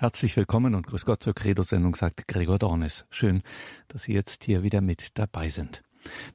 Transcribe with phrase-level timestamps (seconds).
[0.00, 3.04] Herzlich willkommen und grüß Gott zur Credo-Sendung, sagt Gregor Dornis.
[3.10, 3.42] Schön,
[3.88, 5.82] dass Sie jetzt hier wieder mit dabei sind.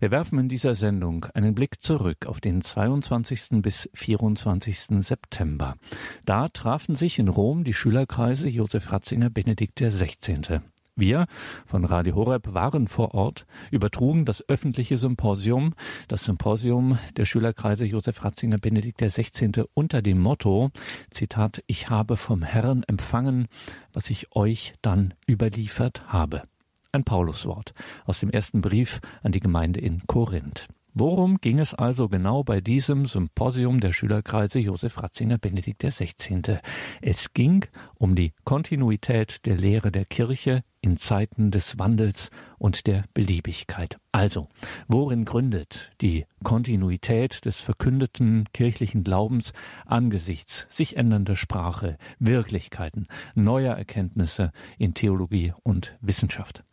[0.02, 3.62] Wir werfen in dieser Sendung einen Blick zurück auf den 22.
[3.62, 5.00] bis 24.
[5.00, 5.78] September.
[6.26, 10.60] Da trafen sich in Rom die Schülerkreise Josef Ratzinger Benedikt XVI.
[10.96, 11.26] Wir
[11.66, 15.74] von Radio Horeb waren vor Ort, übertrugen das öffentliche Symposium,
[16.08, 19.64] das Symposium der Schülerkreise Josef Ratzinger Benedikt XVI.
[19.74, 20.70] unter dem Motto,
[21.10, 23.48] Zitat, ich habe vom Herrn empfangen,
[23.92, 26.44] was ich euch dann überliefert habe.
[26.92, 27.74] Ein Pauluswort
[28.06, 30.68] aus dem ersten Brief an die Gemeinde in Korinth.
[30.94, 36.60] Worum ging es also genau bei diesem Symposium der Schülerkreise Josef Ratzinger Benedikt XVI.?
[37.02, 43.06] Es ging um die Kontinuität der Lehre der Kirche in Zeiten des Wandels und der
[43.14, 43.98] Beliebigkeit.
[44.12, 44.50] Also,
[44.88, 49.54] worin gründet die Kontinuität des verkündeten kirchlichen Glaubens
[49.86, 56.64] angesichts sich ändernder Sprache, Wirklichkeiten, neuer Erkenntnisse in Theologie und Wissenschaft?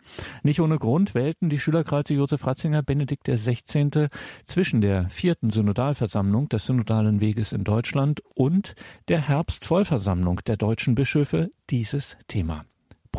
[0.42, 4.08] Nicht ohne Grund wählten die Schülerkreise Josef Ratzinger Benedikt XVI.
[4.44, 8.74] zwischen der vierten Synodalversammlung des Synodalen Weges in Deutschland und
[9.06, 12.64] der Herbstvollversammlung der deutschen Bischöfe dieses Thema.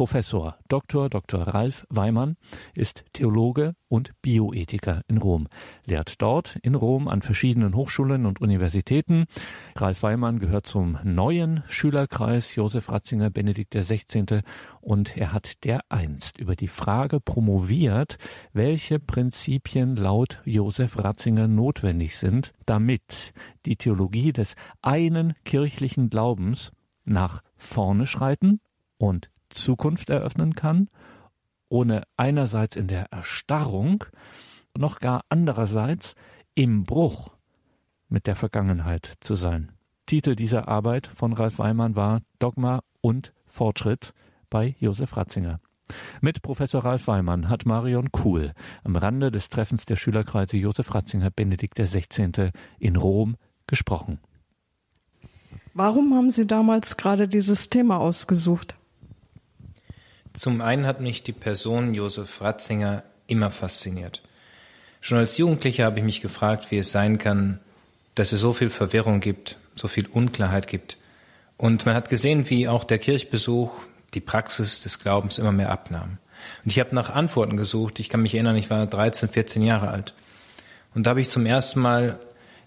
[0.02, 1.10] Professor Dr.
[1.12, 1.42] Dr.
[1.42, 2.36] Ralf Weimann
[2.74, 5.48] ist Theologe und Bioethiker in Rom,
[5.86, 9.28] lehrt dort in Rom an verschiedenen Hochschulen und Universitäten.
[9.76, 14.42] Ralf Weimann gehört zum neuen Schülerkreis Josef Ratzinger Benedikt XVI.
[14.80, 18.18] und er hat dereinst über die Frage promoviert,
[18.54, 23.36] welche Prinzipien laut Josef Ratzinger notwendig sind, damit
[23.68, 26.72] die Theologie des einen kirchlichen Glaubens
[27.06, 28.62] nach vorne schreiten
[28.98, 30.90] und Zukunft eröffnen kann,
[31.70, 34.04] ohne einerseits in der Erstarrung,
[34.78, 36.16] noch gar andererseits
[36.56, 37.30] im Bruch
[38.10, 39.72] mit der Vergangenheit zu sein.
[40.06, 44.14] Titel dieser Arbeit von Ralf Weimann war Dogma und Fortschritt
[44.50, 45.60] bei Josef Ratzinger.
[46.22, 51.32] Mit Professor Ralf Weimann hat Marion Kuhl am Rande des Treffens der Schülerkreise Josef Ratzinger
[51.32, 52.52] Benedikt XVI.
[52.80, 53.36] in Rom
[53.68, 54.20] gesprochen.
[55.74, 58.76] Warum haben Sie damals gerade dieses Thema ausgesucht?
[60.34, 64.22] Zum einen hat mich die Person Josef Ratzinger immer fasziniert.
[65.02, 67.60] Schon als Jugendlicher habe ich mich gefragt, wie es sein kann,
[68.16, 70.98] dass es so viel Verwirrung gibt, so viel Unklarheit gibt.
[71.58, 73.72] Und man hat gesehen, wie auch der Kirchbesuch,
[74.14, 76.18] die Praxis des Glaubens immer mehr abnahm.
[76.64, 78.00] Und ich habe nach Antworten gesucht.
[78.00, 80.14] Ich kann mich erinnern, ich war 13, 14 Jahre alt.
[80.94, 82.20] Und da habe ich zum ersten Mal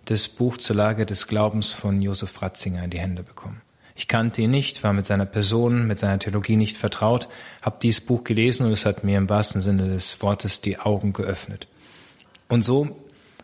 [0.04, 3.60] das Buch zur Lage des Glaubens von Josef Ratzinger in die Hände bekommen.
[3.96, 7.28] Ich kannte ihn nicht, war mit seiner Person, mit seiner Theologie nicht vertraut,
[7.62, 11.12] habe dieses Buch gelesen und es hat mir im wahrsten Sinne des Wortes die Augen
[11.12, 11.68] geöffnet.
[12.48, 12.96] Und so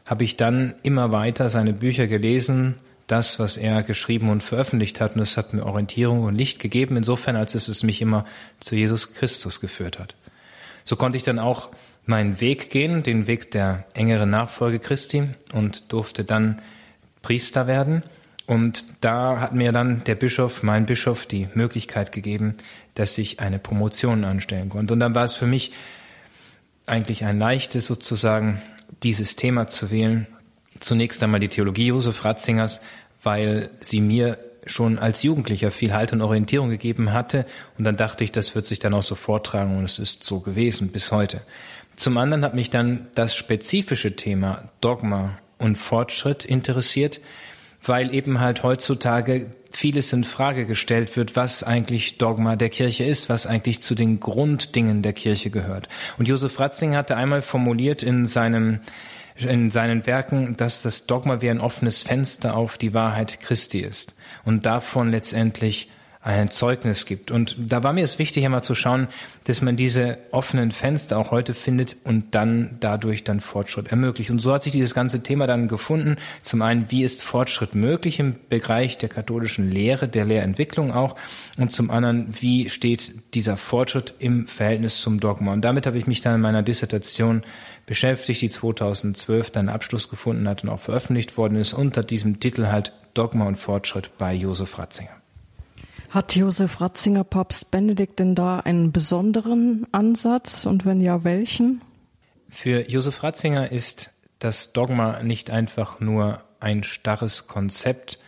[0.07, 2.75] habe ich dann immer weiter seine Bücher gelesen,
[3.07, 6.97] das, was er geschrieben und veröffentlicht hat, und es hat mir Orientierung und Licht gegeben,
[6.97, 8.25] insofern als es, es mich immer
[8.61, 10.15] zu Jesus Christus geführt hat.
[10.85, 11.71] So konnte ich dann auch
[12.07, 16.61] meinen Weg gehen, den Weg der engeren Nachfolge Christi und durfte dann
[17.23, 18.03] Priester werden
[18.51, 22.57] und da hat mir dann der Bischof, mein Bischof, die Möglichkeit gegeben,
[22.97, 24.93] dass ich eine Promotion anstellen konnte.
[24.93, 25.71] Und dann war es für mich
[26.85, 28.61] eigentlich ein leichtes sozusagen,
[29.05, 30.27] dieses Thema zu wählen.
[30.81, 32.81] Zunächst einmal die Theologie Josef Ratzingers,
[33.23, 37.47] weil sie mir schon als Jugendlicher viel Halt und Orientierung gegeben hatte.
[37.79, 40.41] Und dann dachte ich, das wird sich dann auch so vortragen und es ist so
[40.41, 41.41] gewesen bis heute.
[41.95, 47.21] Zum anderen hat mich dann das spezifische Thema Dogma und Fortschritt interessiert,
[47.83, 53.29] weil eben halt heutzutage vieles in Frage gestellt wird, was eigentlich Dogma der Kirche ist,
[53.29, 55.89] was eigentlich zu den Grunddingen der Kirche gehört.
[56.19, 58.81] Und Josef Ratzinger hatte einmal formuliert in seinem
[59.37, 64.15] in seinen Werken, dass das Dogma wie ein offenes Fenster auf die Wahrheit Christi ist
[64.45, 65.89] und davon letztendlich
[66.23, 67.31] ein Zeugnis gibt.
[67.31, 69.09] Und da war mir es wichtig, einmal zu schauen,
[69.45, 74.31] dass man diese offenen Fenster auch heute findet und dann dadurch dann Fortschritt ermöglicht.
[74.31, 76.17] Und so hat sich dieses ganze Thema dann gefunden.
[76.43, 81.17] Zum einen, wie ist Fortschritt möglich im Bereich der katholischen Lehre, der Lehrentwicklung auch?
[81.57, 85.55] Und zum anderen, wie steht dieser Fortschritt im Verhältnis zum Dogma?
[85.55, 87.45] Und damit habe ich mich dann in meiner Dissertation
[87.87, 92.67] beschäftigt, die 2012 dann Abschluss gefunden hat und auch veröffentlicht worden ist unter diesem Titel
[92.67, 95.20] halt Dogma und Fortschritt bei Josef Ratzinger.
[96.11, 101.83] Hat Josef Ratzinger Papst Benedikt denn da einen besonderen Ansatz und wenn ja, welchen?
[102.49, 104.11] Für Josef Ratzinger ist
[104.41, 108.19] das Dogma nicht einfach nur ein starres Konzept,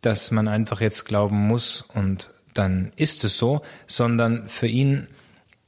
[0.00, 5.06] das man einfach jetzt glauben muss und dann ist es so, sondern für ihn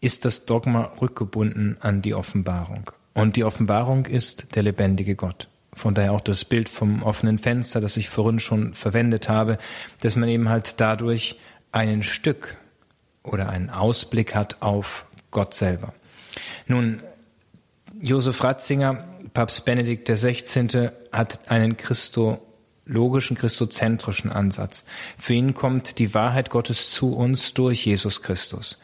[0.00, 2.90] ist das Dogma rückgebunden an die Offenbarung.
[3.12, 5.48] Und die Offenbarung ist der lebendige Gott.
[5.74, 9.58] Von daher auch das Bild vom offenen Fenster, das ich vorhin schon verwendet habe,
[10.00, 11.36] dass man eben halt dadurch
[11.72, 12.56] ein Stück
[13.22, 15.94] oder einen Ausblick hat auf Gott selber.
[16.66, 17.02] Nun,
[18.00, 20.90] Josef Ratzinger, Papst Benedikt XVI.
[21.10, 24.84] hat einen christologischen, christozentrischen Ansatz.
[25.18, 28.78] Für ihn kommt die Wahrheit Gottes zu uns durch Jesus Christus.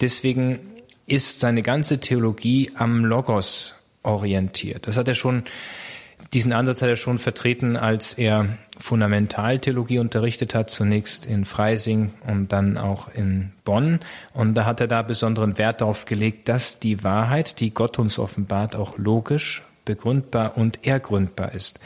[0.00, 0.60] Deswegen
[1.06, 4.86] ist seine ganze Theologie am Logos orientiert.
[4.86, 5.44] Das hat er schon
[6.36, 12.52] diesen Ansatz hat er schon vertreten, als er Fundamentaltheologie unterrichtet hat, zunächst in Freising und
[12.52, 14.00] dann auch in Bonn.
[14.34, 18.18] Und da hat er da besonderen Wert darauf gelegt, dass die Wahrheit, die Gott uns
[18.18, 21.80] offenbart, auch logisch, begründbar und ergründbar ist.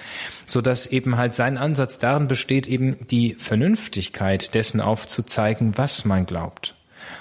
[0.45, 6.27] So dass eben halt sein Ansatz darin besteht, eben die Vernünftigkeit dessen aufzuzeigen, was man
[6.27, 6.75] glaubt.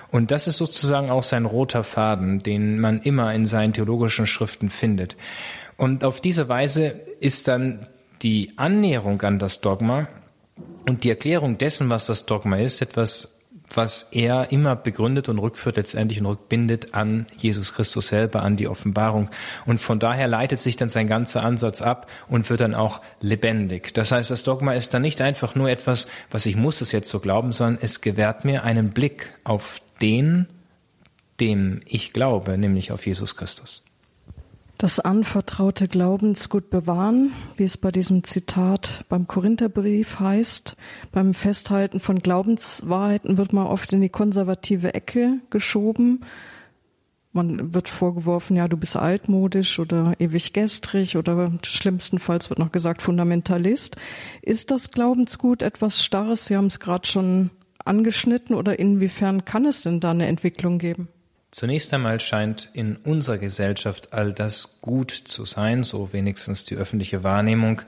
[0.09, 4.71] Und das ist sozusagen auch sein roter Faden, den man immer in seinen theologischen Schriften
[4.71, 5.15] findet.
[5.79, 6.87] Und auf diese Weise
[7.21, 7.87] ist dann
[8.21, 10.09] die Annäherung an das Dogma
[10.85, 13.39] und die Erklärung dessen, was das Dogma ist, etwas,
[13.73, 18.67] was er immer begründet und rückführt letztendlich und rückbindet an Jesus Christus selber, an die
[18.67, 19.29] Offenbarung.
[19.65, 23.93] Und von daher leitet sich dann sein ganzer Ansatz ab und wird dann auch lebendig.
[23.93, 27.09] Das heißt, das Dogma ist dann nicht einfach nur etwas, was ich muss es jetzt
[27.09, 30.47] so glauben, sondern es gewährt mir einen Blick auf den,
[31.39, 33.83] dem ich glaube, nämlich auf Jesus Christus
[34.79, 40.77] das anvertraute Glaubensgut bewahren, wie es bei diesem Zitat beim Korintherbrief heißt.
[41.11, 46.21] Beim Festhalten von Glaubenswahrheiten wird man oft in die konservative Ecke geschoben.
[47.33, 53.01] Man wird vorgeworfen, ja, du bist altmodisch oder ewig gestrig oder schlimmstenfalls wird noch gesagt
[53.01, 53.97] Fundamentalist.
[54.41, 56.45] Ist das Glaubensgut etwas Starres?
[56.45, 57.49] Sie haben es gerade schon
[57.83, 61.09] angeschnitten oder inwiefern kann es denn da eine Entwicklung geben?
[61.51, 67.23] Zunächst einmal scheint in unserer Gesellschaft all das gut zu sein, so wenigstens die öffentliche
[67.23, 67.81] Wahrnehmung,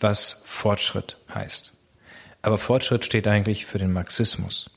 [0.00, 1.72] was Fortschritt heißt.
[2.42, 4.70] Aber Fortschritt steht eigentlich für den Marxismus.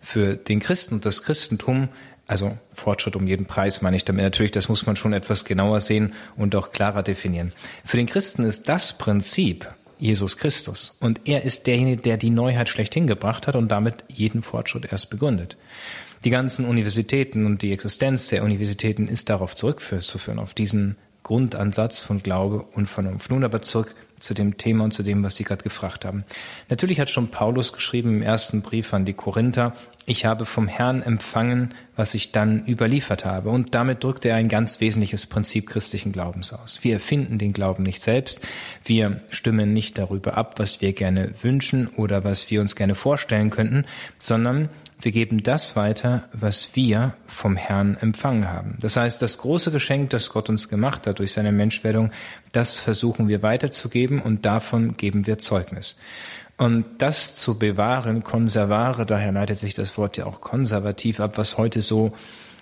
[0.00, 1.88] Für den Christen und das Christentum,
[2.26, 5.80] also Fortschritt um jeden Preis meine ich damit natürlich, das muss man schon etwas genauer
[5.80, 7.52] sehen und auch klarer definieren.
[7.84, 12.68] Für den Christen ist das Prinzip Jesus Christus und er ist derjenige, der die Neuheit
[12.68, 15.56] schlechthin gebracht hat und damit jeden Fortschritt erst begründet
[16.24, 22.22] die ganzen Universitäten und die Existenz der Universitäten ist darauf zurückzuführen, auf diesen Grundansatz von
[22.22, 23.30] Glaube und Vernunft.
[23.30, 26.24] Nun aber zurück zu dem Thema und zu dem, was Sie gerade gefragt haben.
[26.68, 29.74] Natürlich hat schon Paulus geschrieben im ersten Brief an die Korinther,
[30.06, 33.48] ich habe vom Herrn empfangen, was ich dann überliefert habe.
[33.48, 36.80] Und damit drückt er ein ganz wesentliches Prinzip christlichen Glaubens aus.
[36.82, 38.40] Wir erfinden den Glauben nicht selbst.
[38.84, 43.48] Wir stimmen nicht darüber ab, was wir gerne wünschen oder was wir uns gerne vorstellen
[43.48, 43.86] könnten,
[44.18, 44.68] sondern
[45.00, 48.76] wir geben das weiter, was wir vom Herrn empfangen haben.
[48.80, 52.10] Das heißt, das große Geschenk, das Gott uns gemacht hat durch seine Menschwerdung,
[52.52, 55.96] das versuchen wir weiterzugeben und davon geben wir Zeugnis.
[56.56, 61.58] Und das zu bewahren, konservare, daher leitet sich das Wort ja auch konservativ ab, was
[61.58, 62.12] heute so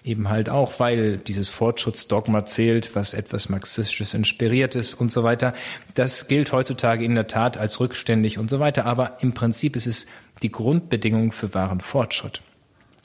[0.04, 5.54] eben halt auch, weil dieses Fortschrittsdogma zählt, was etwas marxistisches inspiriert ist und so weiter.
[5.94, 9.86] Das gilt heutzutage in der Tat als rückständig und so weiter, aber im Prinzip ist
[9.86, 10.06] es
[10.42, 12.42] die Grundbedingung für wahren Fortschritt.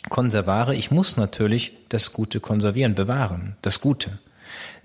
[0.10, 4.20] Konservare, ich muss natürlich das Gute konservieren, bewahren, das Gute.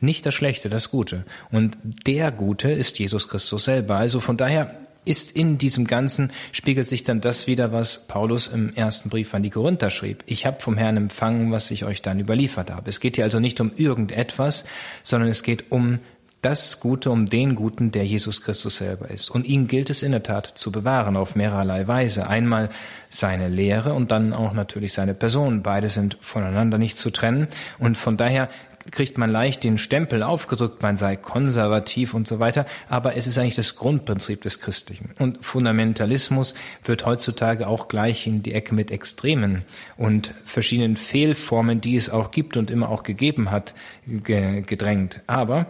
[0.01, 1.25] Nicht das Schlechte, das Gute.
[1.51, 3.97] Und der Gute ist Jesus Christus selber.
[3.97, 4.75] Also von daher
[5.05, 9.43] ist in diesem Ganzen, spiegelt sich dann das wieder, was Paulus im ersten Brief an
[9.43, 10.23] die Korinther schrieb.
[10.27, 12.89] Ich habe vom Herrn empfangen, was ich euch dann überliefert habe.
[12.89, 14.65] Es geht hier also nicht um irgendetwas,
[15.03, 15.99] sondern es geht um
[16.43, 19.31] das Gute, um den Guten, der Jesus Christus selber ist.
[19.31, 22.27] Und ihn gilt es in der Tat zu bewahren auf mehrerlei Weise.
[22.27, 22.69] Einmal
[23.09, 25.63] seine Lehre und dann auch natürlich seine Person.
[25.63, 27.47] Beide sind voneinander nicht zu trennen.
[27.79, 28.49] Und von daher
[28.91, 33.39] kriegt man leicht den Stempel aufgedrückt, man sei konservativ und so weiter, aber es ist
[33.39, 35.11] eigentlich das Grundprinzip des Christlichen.
[35.19, 39.63] Und Fundamentalismus wird heutzutage auch gleich in die Ecke mit Extremen
[39.97, 43.75] und verschiedenen Fehlformen, die es auch gibt und immer auch gegeben hat,
[44.07, 45.21] gedrängt.
[45.27, 45.67] Aber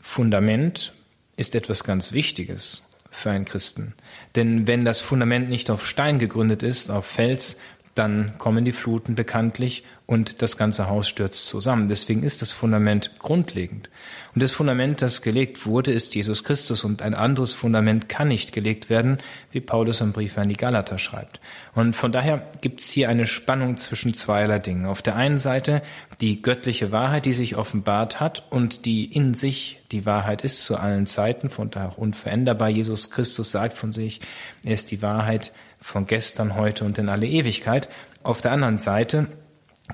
[0.00, 0.92] Fundament
[1.36, 3.94] ist etwas ganz Wichtiges für einen Christen.
[4.34, 7.58] Denn wenn das Fundament nicht auf Stein gegründet ist, auf Fels,
[7.98, 11.88] dann kommen die Fluten bekanntlich und das ganze Haus stürzt zusammen.
[11.88, 13.90] Deswegen ist das Fundament grundlegend.
[14.34, 18.52] Und das Fundament, das gelegt wurde, ist Jesus Christus und ein anderes Fundament kann nicht
[18.52, 19.18] gelegt werden,
[19.50, 21.40] wie Paulus im Brief an die Galater schreibt.
[21.74, 24.86] Und von daher gibt es hier eine Spannung zwischen zweierlei Dingen.
[24.86, 25.82] Auf der einen Seite
[26.20, 30.76] die göttliche Wahrheit, die sich offenbart hat und die in sich die Wahrheit ist zu
[30.76, 32.68] allen Zeiten, von daher auch unveränderbar.
[32.68, 34.20] Jesus Christus sagt von sich,
[34.64, 37.88] er ist die Wahrheit von gestern, heute und in alle Ewigkeit.
[38.22, 39.26] Auf der anderen Seite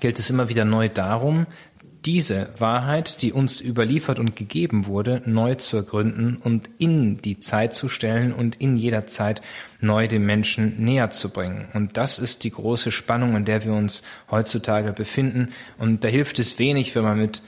[0.00, 1.46] gilt es immer wieder neu darum,
[2.04, 7.72] diese Wahrheit, die uns überliefert und gegeben wurde, neu zu ergründen und in die Zeit
[7.72, 9.40] zu stellen und in jeder Zeit
[9.80, 11.66] neu den Menschen näher zu bringen.
[11.72, 15.48] Und das ist die große Spannung, in der wir uns heutzutage befinden.
[15.78, 17.40] Und da hilft es wenig, wenn man mit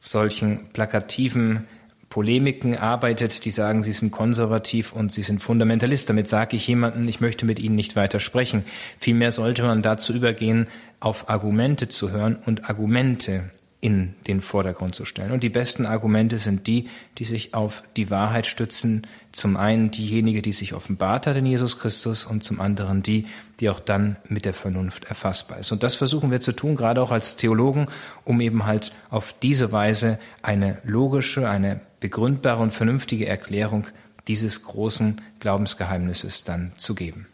[0.00, 1.66] solchen plakativen
[2.12, 6.10] Polemiken arbeitet, die sagen, sie sind konservativ und sie sind Fundamentalist.
[6.10, 8.64] Damit sage ich jemanden, ich möchte mit ihnen nicht weiter sprechen.
[9.00, 10.66] Vielmehr sollte man dazu übergehen,
[11.00, 13.44] auf Argumente zu hören und Argumente
[13.80, 15.32] in den Vordergrund zu stellen.
[15.32, 19.06] Und die besten Argumente sind die, die sich auf die Wahrheit stützen.
[19.32, 23.24] Zum einen diejenige, die sich offenbart hat in Jesus Christus und zum anderen die,
[23.58, 25.72] die auch dann mit der Vernunft erfassbar ist.
[25.72, 27.86] Und das versuchen wir zu tun, gerade auch als Theologen,
[28.26, 33.86] um eben halt auf diese Weise eine logische, eine begründbare und vernünftige Erklärung
[34.28, 37.26] dieses großen Glaubensgeheimnisses dann zu geben.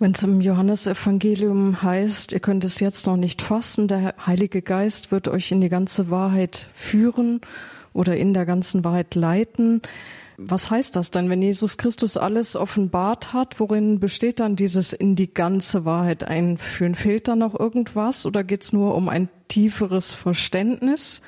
[0.00, 5.12] Wenn es im Johannesevangelium heißt, ihr könnt es jetzt noch nicht fassen, der Heilige Geist
[5.12, 7.40] wird euch in die ganze Wahrheit führen
[7.92, 9.82] oder in der ganzen Wahrheit leiten.
[10.38, 13.60] Was heißt das denn, wenn Jesus Christus alles offenbart hat?
[13.60, 16.96] Worin besteht dann dieses in die ganze Wahrheit einführen?
[16.96, 21.22] Fehlt da noch irgendwas oder geht es nur um ein tieferes Verständnis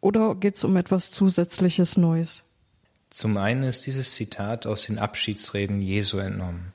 [0.00, 2.44] oder geht es um etwas Zusätzliches Neues?
[3.10, 6.72] Zum einen ist dieses Zitat aus den Abschiedsreden Jesu entnommen.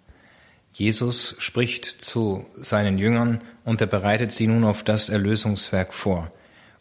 [0.73, 6.31] Jesus spricht zu seinen Jüngern und er bereitet sie nun auf das Erlösungswerk vor.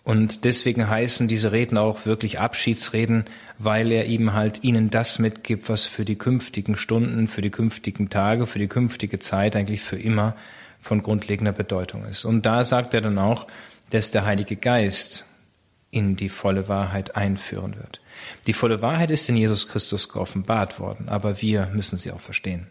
[0.02, 3.24] Und deswegen heißen diese Reden auch wirklich Abschiedsreden,
[3.58, 8.10] weil er ihm halt ihnen das mitgibt, was für die künftigen Stunden, für die künftigen
[8.10, 10.36] Tage, für die künftige Zeit eigentlich für immer
[10.80, 12.24] von grundlegender Bedeutung ist.
[12.26, 13.46] Und da sagt er dann auch,
[13.90, 15.24] dass der Heilige Geist
[15.94, 18.00] in die volle Wahrheit einführen wird.
[18.46, 22.66] Die volle Wahrheit ist in Jesus Christus geoffenbart worden, aber wir müssen sie auch verstehen.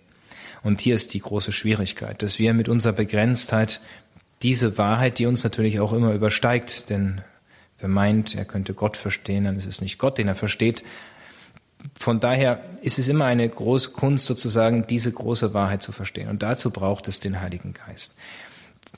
[0.62, 3.80] Und hier ist die große Schwierigkeit, dass wir mit unserer Begrenztheit
[4.42, 7.22] diese Wahrheit, die uns natürlich auch immer übersteigt, denn
[7.80, 10.84] wer meint, er könnte Gott verstehen, dann ist es nicht Gott, den er versteht.
[12.00, 16.30] Von daher ist es immer eine große Kunst, sozusagen diese große Wahrheit zu verstehen.
[16.30, 18.14] Und dazu braucht es den Heiligen Geist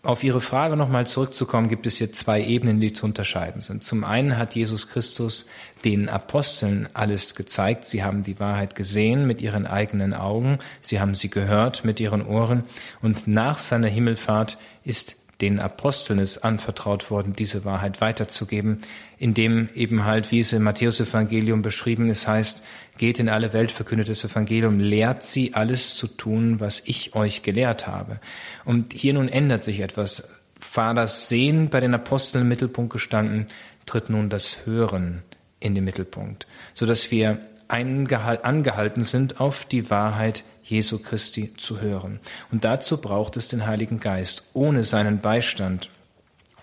[0.06, 3.84] auf Ihre Frage nochmal zurückzukommen, gibt es hier zwei Ebenen, die zu unterscheiden sind.
[3.84, 5.48] Zum einen hat Jesus Christus
[5.84, 7.86] den Aposteln alles gezeigt.
[7.86, 10.60] Sie haben die Wahrheit gesehen mit ihren eigenen Augen.
[10.82, 12.64] Sie haben sie gehört mit ihren Ohren.
[13.02, 18.82] Und nach seiner Himmelfahrt ist den Aposteln ist anvertraut worden, diese Wahrheit weiterzugeben,
[19.18, 22.64] indem eben halt, wie es im Matthäus-Evangelium beschrieben ist, heißt,
[22.98, 27.44] geht in alle Welt, verkündet das Evangelium, lehrt sie alles zu tun, was ich euch
[27.44, 28.20] gelehrt habe.
[28.64, 30.28] Und hier nun ändert sich etwas.
[30.74, 33.48] War das Sehen bei den Aposteln im Mittelpunkt gestanden,
[33.86, 35.22] tritt nun das Hören
[35.60, 42.20] in den Mittelpunkt, so dass wir angehalten sind, auf die Wahrheit Jesu Christi zu hören.
[42.52, 44.44] Und dazu braucht es den Heiligen Geist.
[44.54, 45.90] Ohne seinen Beistand,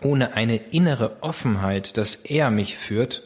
[0.02, 3.22] ohne eine innere Offenheit, dass er mich führt,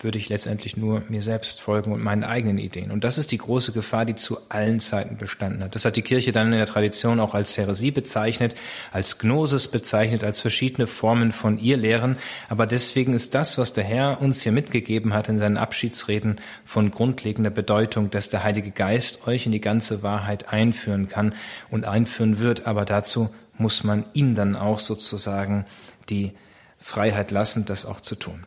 [0.00, 2.92] würde ich letztendlich nur mir selbst folgen und meinen eigenen Ideen.
[2.92, 5.74] Und das ist die große Gefahr, die zu allen Zeiten bestanden hat.
[5.74, 8.54] Das hat die Kirche dann in der Tradition auch als Heresie bezeichnet,
[8.92, 12.16] als Gnosis bezeichnet, als verschiedene Formen von ihr Lehren.
[12.48, 16.92] Aber deswegen ist das, was der Herr uns hier mitgegeben hat in seinen Abschiedsreden, von
[16.92, 21.34] grundlegender Bedeutung, dass der Heilige Geist euch in die ganze Wahrheit einführen kann
[21.70, 22.68] und einführen wird.
[22.68, 25.66] Aber dazu muss man ihm dann auch sozusagen
[26.08, 26.32] die
[26.78, 28.44] Freiheit lassen, das auch zu tun.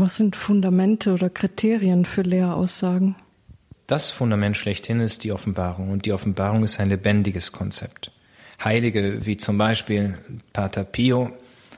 [0.00, 3.16] Was sind Fundamente oder Kriterien für Lehraussagen?
[3.86, 8.10] Das Fundament schlechthin ist die Offenbarung und die Offenbarung ist ein lebendiges Konzept.
[8.64, 10.16] Heilige wie zum Beispiel
[10.54, 11.32] Pater Pio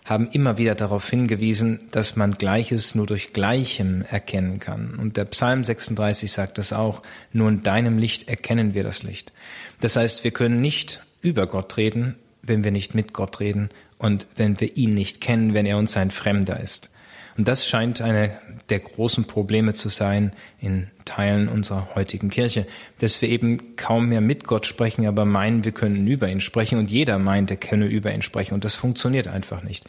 [0.05, 4.95] haben immer wieder darauf hingewiesen, dass man Gleiches nur durch Gleichem erkennen kann.
[5.01, 7.03] Und der Psalm 36 sagt das auch,
[7.33, 9.33] nur in deinem Licht erkennen wir das Licht.
[9.81, 14.27] Das heißt, wir können nicht über Gott reden, wenn wir nicht mit Gott reden und
[14.37, 16.92] wenn wir ihn nicht kennen, wenn er uns ein Fremder ist.
[17.37, 22.67] Und das scheint eine der großen Probleme zu sein in Teilen unserer heutigen Kirche,
[22.99, 26.79] dass wir eben kaum mehr mit Gott sprechen, aber meinen, wir können über ihn sprechen
[26.79, 29.85] und jeder meint, er könne über ihn sprechen und das funktioniert einfach nicht.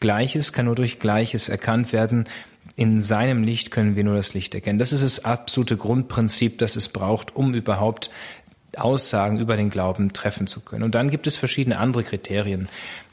[0.00, 2.28] Gleiches kann nur durch Gleiches erkannt werden.
[2.76, 4.78] In seinem Licht können wir nur das Licht erkennen.
[4.78, 8.10] Das ist das absolute Grundprinzip, das es braucht, um überhaupt
[8.76, 10.84] Aussagen über den Glauben treffen zu können.
[10.84, 12.68] Und dann gibt es verschiedene andere Kriterien.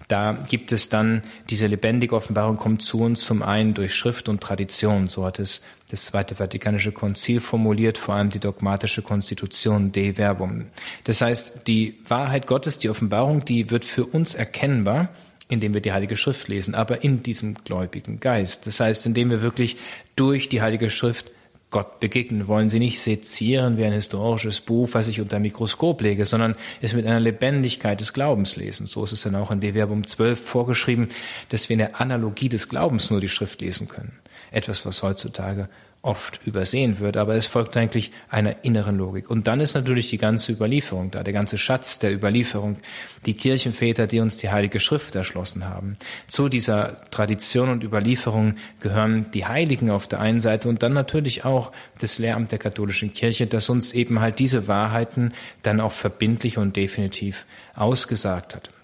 [0.08, 4.42] Da gibt es dann diese lebendige Offenbarung kommt zu uns zum einen durch Schrift und
[4.42, 5.08] Tradition.
[5.08, 10.66] So hat es das Zweite Vatikanische Konzil formuliert, vor allem die dogmatische Konstitution De Verbum.
[11.04, 15.10] Das heißt, die Wahrheit Gottes, die Offenbarung, die wird für uns erkennbar,
[15.48, 18.66] indem wir die Heilige Schrift lesen, aber in diesem gläubigen Geist.
[18.66, 19.78] Das heißt, indem wir wirklich
[20.16, 21.32] durch die Heilige Schrift
[21.76, 26.26] Gott begegnen, wollen sie nicht sezieren wie ein historisches Buch, was ich unter Mikroskop lege,
[26.26, 28.86] sondern es mit einer Lebendigkeit des Glaubens lesen.
[28.86, 31.10] So ist es dann auch in Bewerbung 12 vorgeschrieben,
[31.50, 34.14] dass wir in der Analogie des Glaubens nur die Schrift lesen können.
[34.52, 35.68] Etwas, was heutzutage
[36.06, 39.30] oft übersehen wird, aber es folgt eigentlich einer inneren Logik.
[39.30, 42.78] Und dann ist natürlich die ganze Überlieferung da, der ganze Schatz der Überlieferung,
[43.26, 45.98] die Kirchenväter, die uns die Heilige Schrift erschlossen haben.
[46.28, 51.44] Zu dieser Tradition und Überlieferung gehören die Heiligen auf der einen Seite und dann natürlich
[51.44, 55.34] auch das Lehramt der katholischen Kirche, das uns eben halt diese Wahrheiten
[55.64, 58.75] dann auch verbindlich und definitiv ausgesagt hat.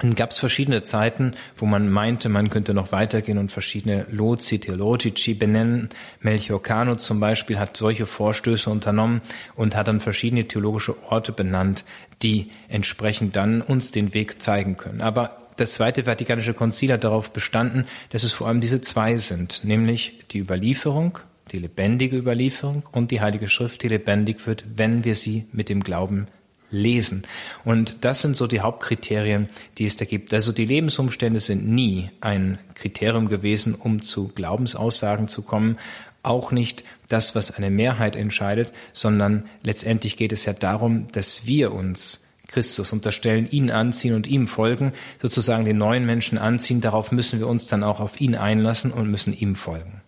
[0.00, 4.58] Dann gab es verschiedene Zeiten, wo man meinte, man könnte noch weitergehen und verschiedene Lozi,
[4.58, 5.88] Theologici benennen.
[6.20, 9.22] Melchior Cano zum Beispiel hat solche Vorstöße unternommen
[9.54, 11.84] und hat dann verschiedene theologische Orte benannt,
[12.22, 15.00] die entsprechend dann uns den Weg zeigen können.
[15.00, 19.64] Aber das Zweite Vatikanische Konzil hat darauf bestanden, dass es vor allem diese zwei sind,
[19.64, 21.20] nämlich die Überlieferung,
[21.52, 25.82] die lebendige Überlieferung und die Heilige Schrift, die lebendig wird, wenn wir sie mit dem
[25.82, 26.26] Glauben
[26.70, 27.24] lesen.
[27.64, 30.32] Und das sind so die Hauptkriterien, die es da gibt.
[30.34, 35.78] Also die Lebensumstände sind nie ein Kriterium gewesen, um zu Glaubensaussagen zu kommen.
[36.22, 41.72] Auch nicht das, was eine Mehrheit entscheidet, sondern letztendlich geht es ja darum, dass wir
[41.72, 46.80] uns Christus unterstellen, ihn anziehen und ihm folgen, sozusagen den neuen Menschen anziehen.
[46.80, 50.00] Darauf müssen wir uns dann auch auf ihn einlassen und müssen ihm folgen.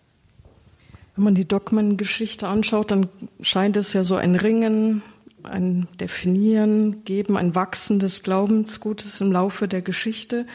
[1.15, 3.09] Wenn man die Dogmengeschichte anschaut, dann
[3.41, 5.01] scheint es ja so ein Ringen
[5.43, 10.45] ein Definieren geben, ein Wachsen des Glaubensgutes im Laufe der Geschichte.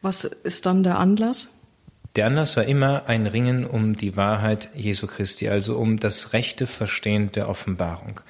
[0.00, 1.48] Was ist dann der Anlass?
[2.16, 6.66] Der Anlass war immer ein Ringen um die Wahrheit Jesu Christi, also um das rechte
[6.66, 8.20] Verstehen der Offenbarung.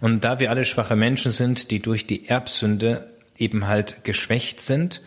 [0.00, 5.00] Und da wir alle schwache Menschen sind, die durch die Erbsünde eben halt geschwächt sind,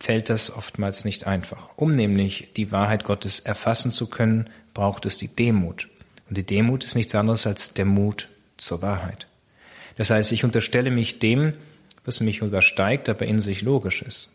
[0.00, 1.68] fällt das oftmals nicht einfach.
[1.76, 5.88] Um nämlich die Wahrheit Gottes erfassen zu können, braucht es die Demut.
[6.28, 9.26] Und die Demut ist nichts anderes als der Mut zur Wahrheit.
[9.96, 11.54] Das heißt, ich unterstelle mich dem,
[12.04, 14.30] was mich übersteigt, aber in sich logisch ist.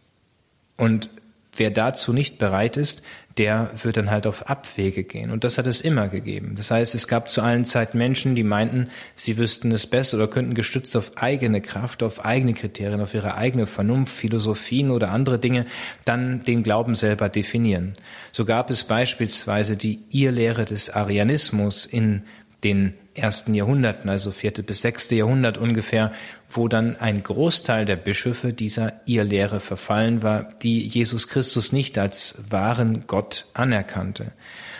[0.77, 1.09] Und
[1.55, 3.03] wer dazu nicht bereit ist,
[3.37, 5.31] der wird dann halt auf Abwege gehen.
[5.31, 6.55] Und das hat es immer gegeben.
[6.55, 10.27] Das heißt, es gab zu allen Zeiten Menschen, die meinten, sie wüssten es besser oder
[10.27, 15.39] könnten gestützt auf eigene Kraft, auf eigene Kriterien, auf ihre eigene Vernunft, Philosophien oder andere
[15.39, 15.65] Dinge
[16.03, 17.93] dann den Glauben selber definieren.
[18.33, 22.24] So gab es beispielsweise die Irrlehre des Arianismus in
[22.63, 26.11] den ersten Jahrhunderten, also vierte bis sechste Jahrhundert ungefähr,
[26.50, 32.35] wo dann ein Großteil der Bischöfe dieser Irrlehre verfallen war, die Jesus Christus nicht als
[32.50, 34.31] wahren Gott anerkannte.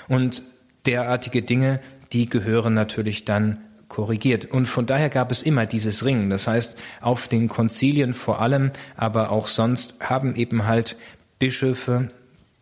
[0.08, 0.44] Und
[0.86, 1.80] derartige Dinge,
[2.13, 4.46] die gehören natürlich dann korrigiert.
[4.46, 6.30] Und von daher gab es immer dieses Ringen.
[6.30, 10.96] Das heißt, auf den Konzilien vor allem, aber auch sonst haben eben halt
[11.39, 12.08] Bischöfe,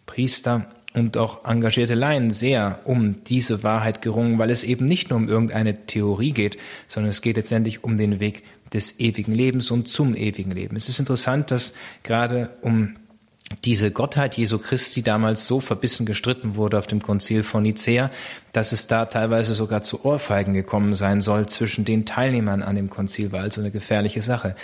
[0.07, 5.17] Priester und auch engagierte Laien sehr um diese Wahrheit gerungen, weil es eben nicht nur
[5.17, 9.87] um irgendeine Theorie geht, sondern es geht letztendlich um den Weg des ewigen Lebens und
[9.87, 10.75] zum ewigen Leben.
[10.75, 11.73] Es ist interessant, dass
[12.03, 12.95] gerade um
[13.65, 18.11] diese Gottheit Jesu Christi damals so verbissen gestritten wurde auf dem Konzil von Nicea,
[18.53, 22.89] dass es da teilweise sogar zu Ohrfeigen gekommen sein soll zwischen den Teilnehmern an dem
[22.89, 24.55] Konzil, war also eine gefährliche Sache.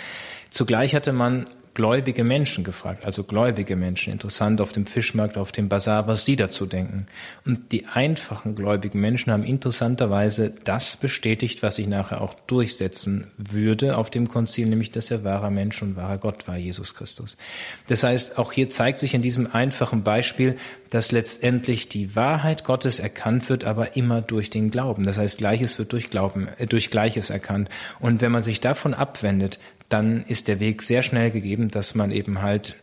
[0.50, 4.10] Zugleich hatte man gläubige Menschen gefragt, also gläubige Menschen.
[4.10, 7.06] Interessant auf dem Fischmarkt, auf dem Bazar, was sie dazu denken.
[7.44, 13.98] Und die einfachen gläubigen Menschen haben interessanterweise das bestätigt, was sich nachher auch durchsetzen würde
[13.98, 17.36] auf dem Konzil, nämlich dass er wahrer Mensch und wahrer Gott war, Jesus Christus.
[17.88, 20.56] Das heißt, auch hier zeigt sich in diesem einfachen Beispiel,
[20.88, 25.02] dass letztendlich die Wahrheit Gottes erkannt wird, aber immer durch den Glauben.
[25.02, 27.68] Das heißt, Gleiches wird durch Glauben, äh, durch Gleiches erkannt.
[28.00, 32.10] Und wenn man sich davon abwendet, dann ist der Weg sehr schnell gegeben, dass man
[32.10, 32.76] eben halt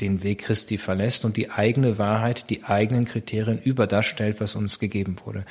[0.00, 4.56] den Weg Christi verlässt und die eigene Wahrheit, die eigenen Kriterien über das stellt, was
[4.56, 5.44] uns gegeben wurde.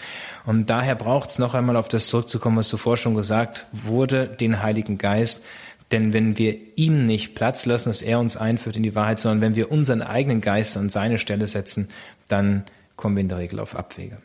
[0.46, 4.62] Und daher braucht es noch einmal auf das zurückzukommen, was zuvor schon gesagt wurde, den
[4.62, 5.44] Heiligen Geist.
[5.92, 9.42] Denn wenn wir ihm nicht Platz lassen, dass er uns einführt in die Wahrheit, sondern
[9.42, 11.88] wenn wir unseren eigenen Geist an seine Stelle setzen,
[12.28, 12.64] dann
[12.96, 14.18] kommen wir in der Regel auf Abwege.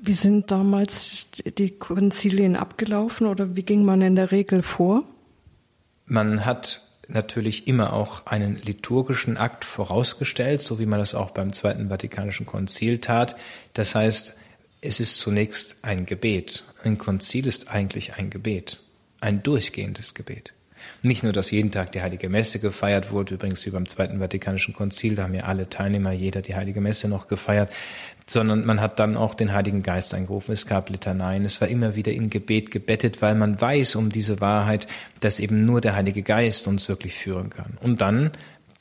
[0.00, 5.04] Wie sind damals die Konzilien abgelaufen oder wie ging man in der Regel vor?
[6.06, 11.52] Man hat natürlich immer auch einen liturgischen Akt vorausgestellt, so wie man das auch beim
[11.52, 13.36] Zweiten Vatikanischen Konzil tat.
[13.74, 14.36] Das heißt,
[14.80, 16.64] es ist zunächst ein Gebet.
[16.82, 18.80] Ein Konzil ist eigentlich ein Gebet,
[19.20, 20.54] ein durchgehendes Gebet.
[21.02, 24.74] Nicht nur, dass jeden Tag die Heilige Messe gefeiert wurde, übrigens wie beim Zweiten Vatikanischen
[24.74, 27.72] Konzil, da haben ja alle Teilnehmer, jeder die Heilige Messe noch gefeiert,
[28.32, 30.52] sondern man hat dann auch den Heiligen Geist eingerufen.
[30.52, 34.40] Es gab Litaneien, es war immer wieder in Gebet gebettet, weil man weiß um diese
[34.40, 34.86] Wahrheit,
[35.20, 37.78] dass eben nur der Heilige Geist uns wirklich führen kann.
[37.80, 38.30] Und dann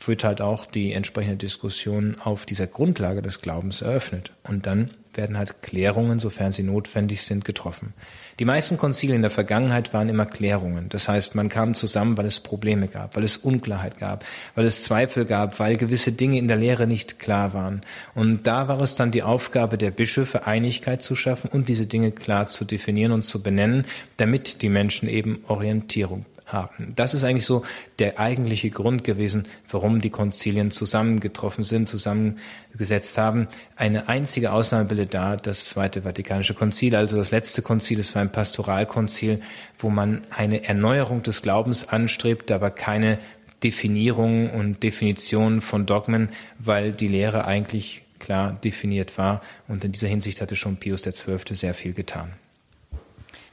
[0.07, 4.31] wird halt auch die entsprechende Diskussion auf dieser Grundlage des Glaubens eröffnet.
[4.43, 7.93] Und dann werden halt Klärungen, sofern sie notwendig sind, getroffen.
[8.39, 10.87] Die meisten Konzile in der Vergangenheit waren immer Klärungen.
[10.89, 14.23] Das heißt, man kam zusammen, weil es Probleme gab, weil es Unklarheit gab,
[14.55, 17.81] weil es Zweifel gab, weil gewisse Dinge in der Lehre nicht klar waren.
[18.15, 22.11] Und da war es dann die Aufgabe der Bischöfe, Einigkeit zu schaffen und diese Dinge
[22.11, 23.85] klar zu definieren und zu benennen,
[24.17, 26.93] damit die Menschen eben Orientierung haben.
[26.95, 27.63] Das ist eigentlich so
[27.99, 33.47] der eigentliche Grund gewesen, warum die Konzilien zusammengetroffen sind, zusammengesetzt haben.
[33.75, 38.21] Eine einzige Ausnahme bildet da das Zweite Vatikanische Konzil, also das letzte Konzil, es war
[38.21, 39.41] ein Pastoralkonzil,
[39.79, 43.19] wo man eine Erneuerung des Glaubens anstrebt, aber keine
[43.63, 49.41] Definierung und Definition von Dogmen, weil die Lehre eigentlich klar definiert war.
[49.67, 51.39] Und in dieser Hinsicht hatte schon Pius XII.
[51.51, 52.31] sehr viel getan.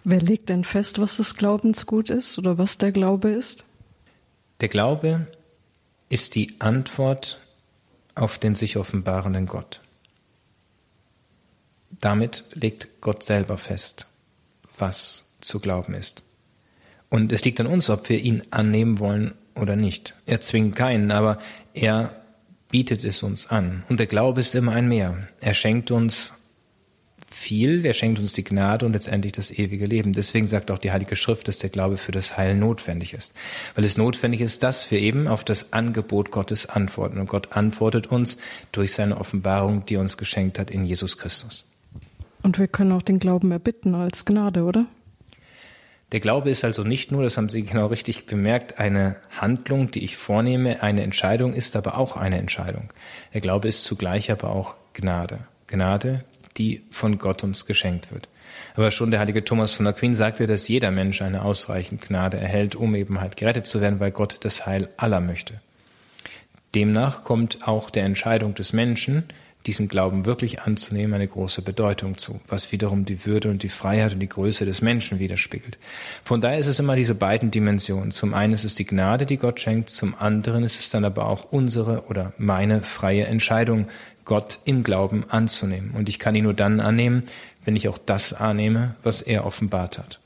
[0.04, 3.64] Wer legt denn fest, was das Glaubensgut ist oder was der Glaube ist?
[4.60, 5.26] Der Glaube
[6.08, 7.38] ist die Antwort
[8.14, 9.80] auf den sich offenbarenden Gott.
[12.00, 14.06] Damit legt Gott selber fest,
[14.78, 16.24] was zu glauben ist.
[17.08, 20.14] Und es liegt an uns, ob wir ihn annehmen wollen oder nicht.
[20.26, 21.38] Er zwingt keinen, aber
[21.74, 22.14] er
[22.70, 23.84] bietet es uns an.
[23.88, 25.28] Und der Glaube ist immer ein Mehr.
[25.40, 26.34] Er schenkt uns
[27.38, 30.12] viel, er schenkt uns die Gnade und letztendlich das ewige Leben.
[30.12, 33.32] Deswegen sagt auch die Heilige Schrift, dass der Glaube für das Heil notwendig ist.
[33.74, 37.18] Weil es notwendig ist, dass wir eben auf das Angebot Gottes antworten.
[37.18, 38.38] Und Gott antwortet uns
[38.72, 41.64] durch seine Offenbarung, die er uns geschenkt hat in Jesus Christus.
[42.42, 44.86] Und wir können auch den Glauben erbitten als Gnade, oder?
[46.12, 50.02] Der Glaube ist also nicht nur, das haben Sie genau richtig bemerkt, eine Handlung, die
[50.02, 52.90] ich vornehme, eine Entscheidung ist aber auch eine Entscheidung.
[53.34, 55.40] Der Glaube ist zugleich aber auch Gnade.
[55.66, 56.24] Gnade,
[56.58, 58.28] die von Gott uns geschenkt wird.
[58.74, 62.74] Aber schon der heilige Thomas von Aquin sagte, dass jeder Mensch eine ausreichend Gnade erhält,
[62.74, 65.54] um eben halt gerettet zu werden, weil Gott das Heil aller möchte.
[66.74, 69.24] Demnach kommt auch der Entscheidung des Menschen,
[69.66, 74.12] diesen Glauben wirklich anzunehmen, eine große Bedeutung zu, was wiederum die Würde und die Freiheit
[74.12, 75.78] und die Größe des Menschen widerspiegelt.
[76.24, 78.10] Von daher ist es immer diese beiden Dimensionen.
[78.10, 81.26] Zum einen ist es die Gnade, die Gott schenkt, zum anderen ist es dann aber
[81.26, 83.88] auch unsere oder meine freie Entscheidung,
[84.28, 85.90] Gott im Glauben anzunehmen.
[85.90, 87.24] Und ich kann ihn nur dann annehmen,
[87.64, 90.20] wenn ich auch das annehme, was er offenbart hat.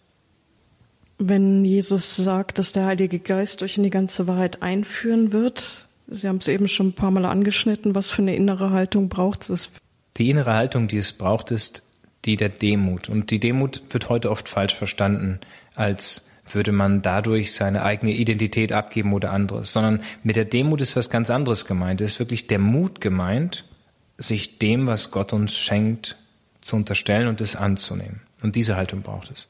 [1.18, 6.28] Wenn Jesus sagt, dass der Heilige Geist euch in die ganze Wahrheit einführen wird, Sie
[6.28, 9.70] haben es eben schon ein paar Mal angeschnitten, was für eine innere Haltung braucht es?
[10.18, 11.84] Die innere Haltung, die es braucht, ist
[12.24, 13.08] die der Demut.
[13.08, 15.40] Und die Demut wird heute oft falsch verstanden,
[15.74, 20.96] als würde man dadurch seine eigene Identität abgeben oder anderes, sondern mit der Demut ist
[20.96, 22.00] was ganz anderes gemeint.
[22.00, 23.64] Es ist wirklich der Mut gemeint,
[24.18, 26.16] sich dem, was Gott uns schenkt,
[26.61, 28.20] zu unterstellen und es anzunehmen.
[28.42, 29.48] Und diese Haltung braucht es.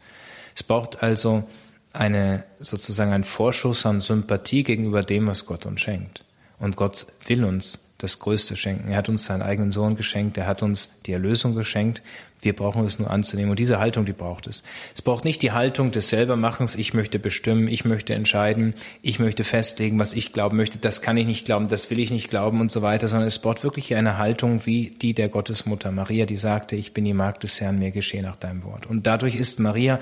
[0.54, 1.44] Es braucht also
[1.92, 6.24] eine, sozusagen einen Vorschuss an Sympathie gegenüber dem, was Gott uns schenkt.
[6.58, 8.90] Und Gott will uns das Größte schenken.
[8.90, 12.02] Er hat uns seinen eigenen Sohn geschenkt, er hat uns die Erlösung geschenkt.
[12.42, 13.50] Wir brauchen es nur anzunehmen.
[13.50, 14.62] Und diese Haltung, die braucht es.
[14.94, 19.44] Es braucht nicht die Haltung des Selbermachens, ich möchte bestimmen, ich möchte entscheiden, ich möchte
[19.44, 22.60] festlegen, was ich glauben möchte, das kann ich nicht glauben, das will ich nicht glauben
[22.60, 26.36] und so weiter, sondern es braucht wirklich eine Haltung wie die der Gottesmutter Maria, die
[26.36, 28.86] sagte, ich bin die Magd des Herrn, mir geschehe nach deinem Wort.
[28.86, 30.00] Und dadurch ist Maria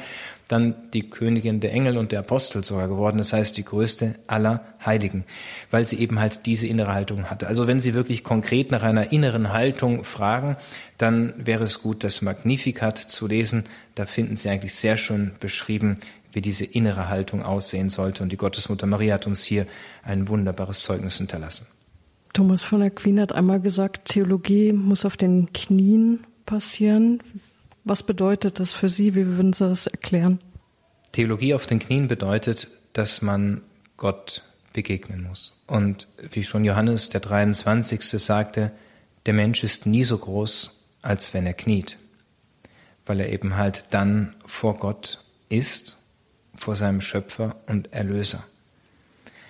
[0.51, 4.65] dann die Königin der Engel und der Apostel sogar geworden, das heißt die größte aller
[4.85, 5.25] Heiligen,
[5.71, 7.47] weil sie eben halt diese innere Haltung hatte.
[7.47, 10.57] Also wenn Sie wirklich konkret nach einer inneren Haltung fragen,
[10.99, 13.65] dann wäre es gut, das Magnificat zu lesen.
[13.95, 15.99] Da finden Sie eigentlich sehr schön beschrieben,
[16.33, 18.25] wie diese innere Haltung aussehen sollte.
[18.25, 19.67] Und die Gottesmutter Maria hat uns hier
[20.03, 21.67] ein wunderbares Zeugnis hinterlassen.
[22.33, 27.23] Thomas von Aquin hat einmal gesagt, Theologie muss auf den Knien passieren.
[27.91, 29.17] Was bedeutet das für Sie?
[29.17, 30.39] Wie würden Sie das erklären?
[31.11, 33.63] Theologie auf den Knien bedeutet, dass man
[33.97, 35.55] Gott begegnen muss.
[35.67, 38.01] Und wie schon Johannes der 23.
[38.05, 38.71] sagte,
[39.27, 40.71] der Mensch ist nie so groß,
[41.03, 41.99] als wenn er kniet,
[43.07, 45.99] weil er eben halt dann vor Gott ist,
[46.55, 48.45] vor seinem Schöpfer und Erlöser.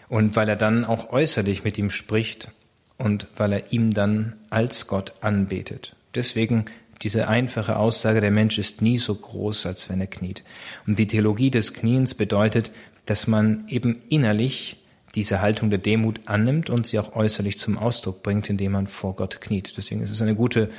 [0.08, 2.50] Und weil er dann auch äußerlich mit ihm spricht
[2.96, 5.94] und weil er ihm dann als Gott anbetet.
[6.14, 6.64] Deswegen
[7.02, 10.42] diese einfache Aussage, der Mensch ist nie so groß, als wenn er kniet.
[10.86, 12.70] Und die Theologie des Kniens bedeutet,
[13.06, 14.76] dass man eben innerlich
[15.14, 19.16] diese Haltung der Demut annimmt und sie auch äußerlich zum Ausdruck bringt, indem man vor
[19.16, 19.74] Gott kniet.
[19.76, 20.70] Deswegen ist es eine gute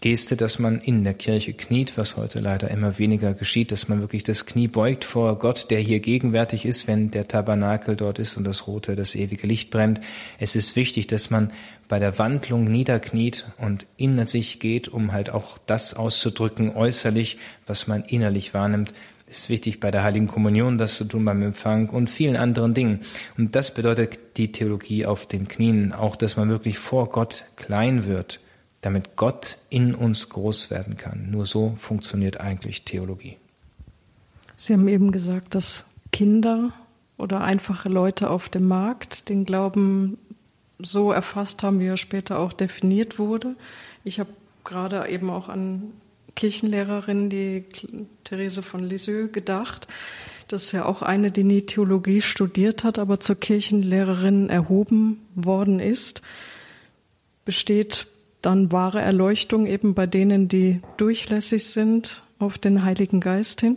[0.00, 4.00] Geste, dass man in der Kirche kniet, was heute leider immer weniger geschieht, dass man
[4.00, 8.36] wirklich das Knie beugt vor Gott, der hier gegenwärtig ist, wenn der Tabernakel dort ist
[8.36, 10.00] und das rote, das ewige Licht brennt.
[10.38, 11.52] Es ist wichtig, dass man
[11.90, 17.88] bei der Wandlung niederkniet und in sich geht, um halt auch das auszudrücken äußerlich, was
[17.88, 18.94] man innerlich wahrnimmt.
[19.26, 22.74] Es ist wichtig, bei der Heiligen Kommunion das zu tun, beim Empfang und vielen anderen
[22.74, 23.00] Dingen.
[23.36, 28.06] Und das bedeutet die Theologie auf den Knien, auch dass man wirklich vor Gott klein
[28.06, 28.38] wird,
[28.82, 31.28] damit Gott in uns groß werden kann.
[31.32, 33.36] Nur so funktioniert eigentlich Theologie.
[34.56, 36.72] Sie haben eben gesagt, dass Kinder
[37.18, 40.18] oder einfache Leute auf dem Markt den Glauben
[40.82, 43.56] so erfasst haben, wie er später auch definiert wurde.
[44.04, 44.30] Ich habe
[44.64, 45.92] gerade eben auch an
[46.36, 47.64] Kirchenlehrerin, die
[48.24, 49.88] Therese von Lisieux, gedacht.
[50.48, 55.80] Das ist ja auch eine, die nie Theologie studiert hat, aber zur Kirchenlehrerin erhoben worden
[55.80, 56.22] ist.
[57.44, 58.06] Besteht
[58.42, 63.76] dann wahre Erleuchtung eben bei denen, die durchlässig sind auf den Heiligen Geist hin?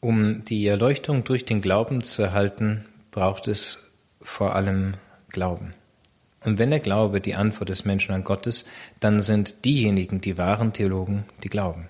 [0.00, 3.90] Um die Erleuchtung durch den Glauben zu erhalten, braucht es
[4.22, 4.94] vor allem
[5.28, 5.74] Glauben.
[6.44, 8.66] Und wenn der Glaube die Antwort des Menschen an Gott ist,
[8.98, 11.88] dann sind diejenigen die wahren Theologen, die glauben.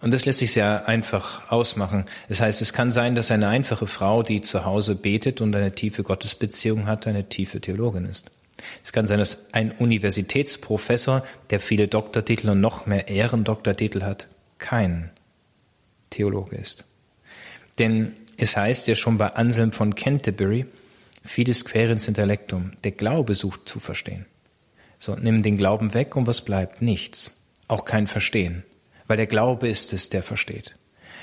[0.00, 2.04] Und das lässt sich sehr einfach ausmachen.
[2.28, 5.74] Das heißt, es kann sein, dass eine einfache Frau, die zu Hause betet und eine
[5.74, 8.30] tiefe Gottesbeziehung hat, eine tiefe Theologin ist.
[8.82, 15.10] Es kann sein, dass ein Universitätsprofessor, der viele Doktortitel und noch mehr Ehrendoktortitel hat, kein
[16.10, 16.84] Theologe ist.
[17.78, 20.66] Denn es heißt ja schon bei Anselm von Canterbury,
[21.24, 22.72] Fides querens intellectum.
[22.84, 24.26] Der Glaube sucht zu verstehen.
[24.98, 26.82] So, nimm den Glauben weg und was bleibt?
[26.82, 27.36] Nichts.
[27.68, 28.62] Auch kein Verstehen.
[29.06, 30.76] Weil der Glaube ist es, der versteht.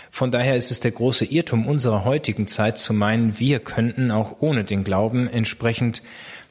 [0.09, 4.41] Von daher ist es der große Irrtum unserer heutigen Zeit zu meinen, wir könnten auch
[4.41, 6.01] ohne den Glauben entsprechend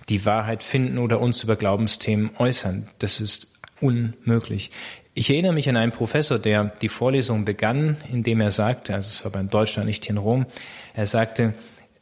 [0.08, 2.88] die Wahrheit finden oder uns über Glaubensthemen äußern.
[2.98, 4.70] Das ist unmöglich.
[5.12, 9.24] Ich erinnere mich an einen Professor, der die Vorlesung begann, indem er sagte, also es
[9.24, 10.46] war bei Deutschland nicht in Rom,
[10.94, 11.54] er sagte,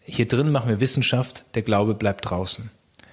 [0.08, 2.70] hier drin machen wir Wissenschaft, der Glaube bleibt draußen.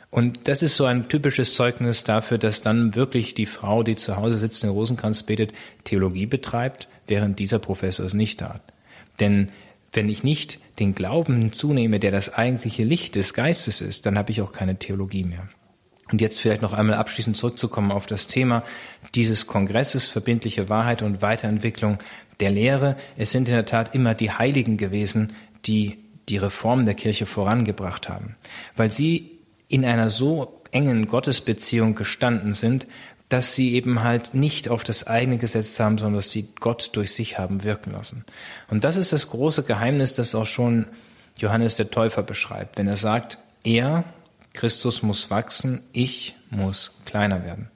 [0.09, 4.15] Und das ist so ein typisches Zeugnis dafür, dass dann wirklich die Frau, die zu
[4.15, 5.51] Hause sitzt, den Rosenkranz betet,
[5.83, 8.61] Theologie betreibt, während dieser Professor es nicht tat.
[9.19, 9.51] Denn
[9.91, 14.31] wenn ich nicht den Glauben hinzunehme, der das eigentliche Licht des Geistes ist, dann habe
[14.31, 15.49] ich auch keine Theologie mehr.
[16.11, 18.63] Und jetzt vielleicht noch einmal abschließend zurückzukommen auf das Thema
[19.15, 21.97] dieses Kongresses, verbindliche Wahrheit und Weiterentwicklung
[22.39, 22.95] der Lehre.
[23.17, 25.33] Es sind in der Tat immer die Heiligen gewesen,
[25.65, 25.97] die
[26.29, 28.35] die Reform der Kirche vorangebracht haben,
[28.75, 32.87] weil sie in einer so engen Gottesbeziehung gestanden sind,
[33.29, 37.11] dass sie eben halt nicht auf das eigene gesetzt haben, sondern dass sie Gott durch
[37.11, 38.25] sich haben wirken lassen.
[38.69, 40.85] Und das ist das große Geheimnis, das auch schon
[41.37, 44.03] Johannes der Täufer beschreibt, wenn er sagt, er,
[44.53, 47.69] Christus muss wachsen, ich muss kleiner werden.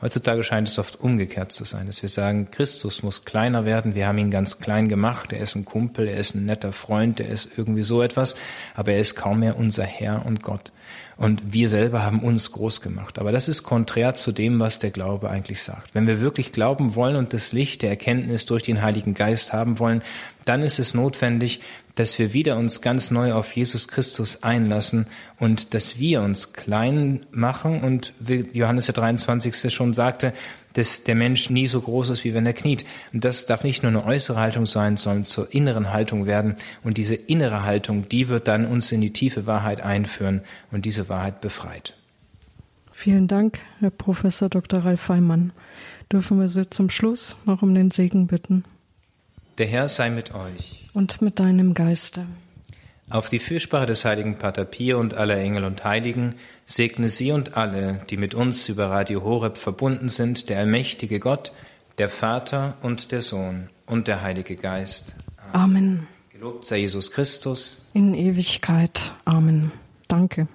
[0.00, 4.06] Heutzutage scheint es oft umgekehrt zu sein, dass wir sagen, Christus muss kleiner werden, wir
[4.06, 7.28] haben ihn ganz klein gemacht, er ist ein Kumpel, er ist ein netter Freund, er
[7.28, 8.36] ist irgendwie so etwas,
[8.74, 10.70] aber er ist kaum mehr unser Herr und Gott.
[11.16, 13.18] Und wir selber haben uns groß gemacht.
[13.18, 15.94] Aber das ist konträr zu dem, was der Glaube eigentlich sagt.
[15.94, 19.78] Wenn wir wirklich glauben wollen und das Licht der Erkenntnis durch den Heiligen Geist haben
[19.78, 20.02] wollen,
[20.44, 21.60] dann ist es notwendig,
[21.96, 25.06] dass wir wieder uns ganz neu auf Jesus Christus einlassen
[25.40, 29.72] und dass wir uns klein machen und wie Johannes der 23.
[29.74, 30.34] schon sagte,
[30.76, 32.84] dass der Mensch nie so groß ist, wie wenn er kniet.
[33.12, 36.56] Und das darf nicht nur eine äußere Haltung sein, sondern zur inneren Haltung werden.
[36.84, 41.08] Und diese innere Haltung, die wird dann uns in die tiefe Wahrheit einführen und diese
[41.08, 41.94] Wahrheit befreit.
[42.90, 44.84] Vielen Dank, Herr Professor Dr.
[44.84, 45.52] Ralf Feimann.
[46.12, 48.64] Dürfen wir Sie zum Schluss noch um den Segen bitten?
[49.58, 50.88] Der Herr sei mit euch.
[50.92, 52.26] Und mit deinem Geiste.
[53.08, 57.56] Auf die Fürsprache des heiligen Pater Pio und aller Engel und Heiligen segne sie und
[57.56, 61.52] alle, die mit uns über Radio Horeb verbunden sind, der allmächtige Gott,
[61.98, 65.14] der Vater und der Sohn und der Heilige Geist.
[65.52, 66.08] Amen.
[66.32, 67.86] Gelobt sei Jesus Christus.
[67.94, 69.14] In Ewigkeit.
[69.24, 69.70] Amen.
[70.08, 70.48] Danke.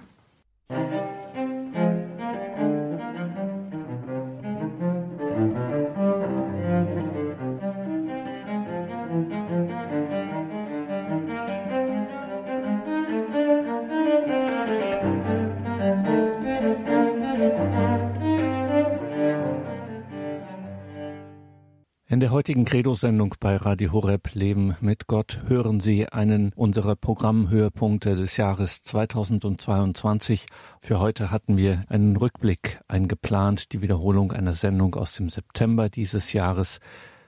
[22.22, 28.36] Der heutigen Credo-Sendung bei Radio Horeb Leben mit Gott hören Sie einen unserer Programmhöhepunkte des
[28.36, 30.46] Jahres 2022.
[30.80, 36.32] Für heute hatten wir einen Rückblick eingeplant, die Wiederholung einer Sendung aus dem September dieses
[36.32, 36.78] Jahres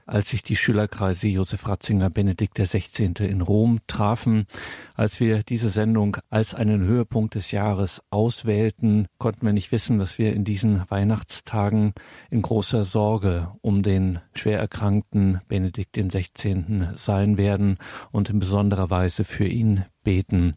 [0.06, 3.12] als sich die Schülerkreise Josef Ratzinger Benedikt XVI.
[3.20, 4.46] in Rom trafen.
[4.94, 10.18] Als wir diese Sendung als einen Höhepunkt des Jahres auswählten, konnten wir nicht wissen, dass
[10.18, 11.94] wir in diesen Weihnachtstagen
[12.30, 16.88] in großer Sorge um den schwer erkrankten Benedikt XVI.
[16.96, 17.78] sein werden
[18.12, 20.56] und in besonderer Weise für ihn beten.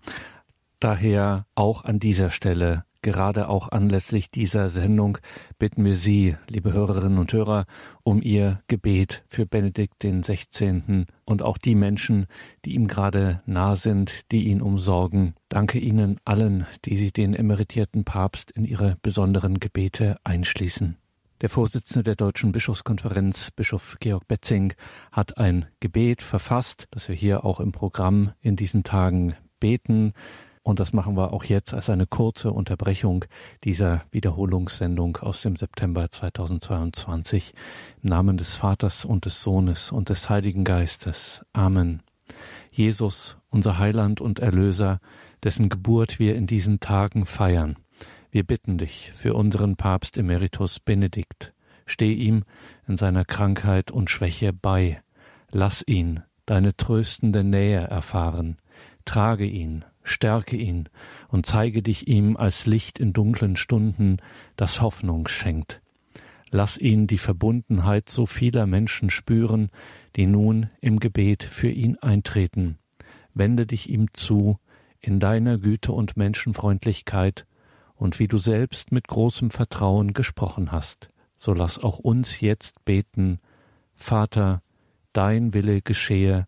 [0.79, 5.19] Daher auch an dieser Stelle Gerade auch anlässlich dieser Sendung
[5.60, 7.65] bitten wir Sie, liebe Hörerinnen und Hörer,
[8.03, 11.05] um Ihr Gebet für Benedikt den 16.
[11.25, 12.25] und auch die Menschen,
[12.65, 15.36] die ihm gerade nah sind, die ihn umsorgen.
[15.49, 20.97] Danke Ihnen allen, die Sie den emeritierten Papst in Ihre besonderen Gebete einschließen.
[21.41, 24.73] Der Vorsitzende der Deutschen Bischofskonferenz, Bischof Georg Betzing,
[25.12, 30.13] hat ein Gebet verfasst, das wir hier auch im Programm in diesen Tagen beten.
[30.67, 33.23] Und das machen wir auch jetzt als eine kurze Unterbrechung
[33.63, 37.53] dieser Wiederholungssendung aus dem September 2022.
[38.03, 41.45] Im Namen des Vaters und des Sohnes und des Heiligen Geistes.
[41.53, 42.03] Amen.
[42.69, 44.99] Jesus, unser Heiland und Erlöser,
[45.41, 47.77] dessen Geburt wir in diesen Tagen feiern.
[48.30, 51.53] Wir bitten dich für unseren Papst Emeritus Benedikt.
[51.86, 52.43] Steh ihm
[52.89, 55.01] in seiner Krankheit und Schwäche bei.
[55.49, 58.58] Lass ihn deine tröstende Nähe erfahren.
[59.06, 60.89] Trage ihn stärke ihn
[61.28, 64.17] und zeige dich ihm als Licht in dunklen Stunden,
[64.56, 65.82] das Hoffnung schenkt.
[66.50, 69.70] Lass ihn die Verbundenheit so vieler Menschen spüren,
[70.15, 72.78] die nun im Gebet für ihn eintreten.
[73.34, 74.58] Wende dich ihm zu
[75.00, 77.46] in deiner Güte und Menschenfreundlichkeit,
[77.98, 83.39] und wie du selbst mit großem Vertrauen gesprochen hast, so lass auch uns jetzt beten,
[83.96, 84.62] Vater,
[85.13, 86.48] dein Wille geschehe,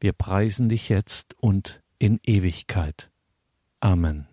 [0.00, 3.10] wir preisen dich jetzt und in Ewigkeit.
[3.80, 4.26] Amen.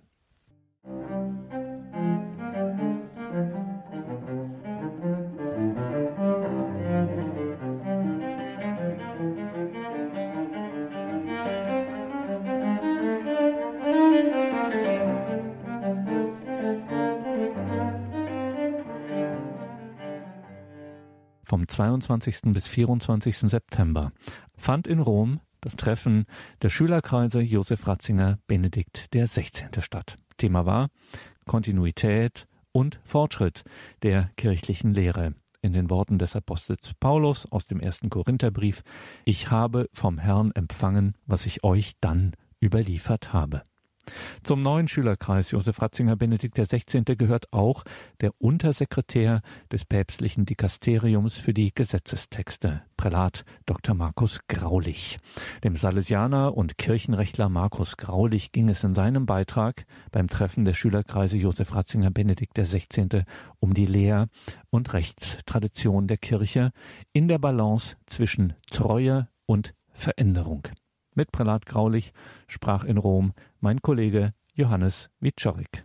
[21.45, 22.53] Vom 22.
[22.53, 23.37] bis 24.
[23.37, 24.11] September
[24.57, 26.25] fand in Rom das Treffen
[26.61, 29.69] der Schülerkreise Josef Ratzinger Benedikt der 16.
[29.81, 30.17] statt.
[30.37, 30.89] Thema war
[31.45, 33.63] Kontinuität und Fortschritt
[34.01, 35.35] der kirchlichen Lehre.
[35.61, 38.83] In den Worten des Apostels Paulus aus dem ersten Korintherbrief,
[39.23, 43.63] ich habe vom Herrn empfangen, was ich euch dann überliefert habe.
[44.43, 47.03] Zum neuen Schülerkreis Josef Ratzinger Benedikt XVI.
[47.15, 47.83] gehört auch
[48.21, 53.95] der Untersekretär des päpstlichen Dikasteriums für die Gesetzestexte, Prälat Dr.
[53.95, 55.17] Markus Graulich.
[55.63, 61.37] Dem Salesianer und Kirchenrechtler Markus Graulich ging es in seinem Beitrag beim Treffen der Schülerkreise
[61.37, 63.23] Josef Ratzinger Benedikt XVI.
[63.59, 64.27] um die Lehr-
[64.69, 66.71] und Rechtstradition der Kirche
[67.13, 70.67] in der Balance zwischen Treue und Veränderung.
[71.15, 72.13] Mit Prälat Graulich
[72.47, 75.83] sprach in Rom mein Kollege Johannes Wiczorek.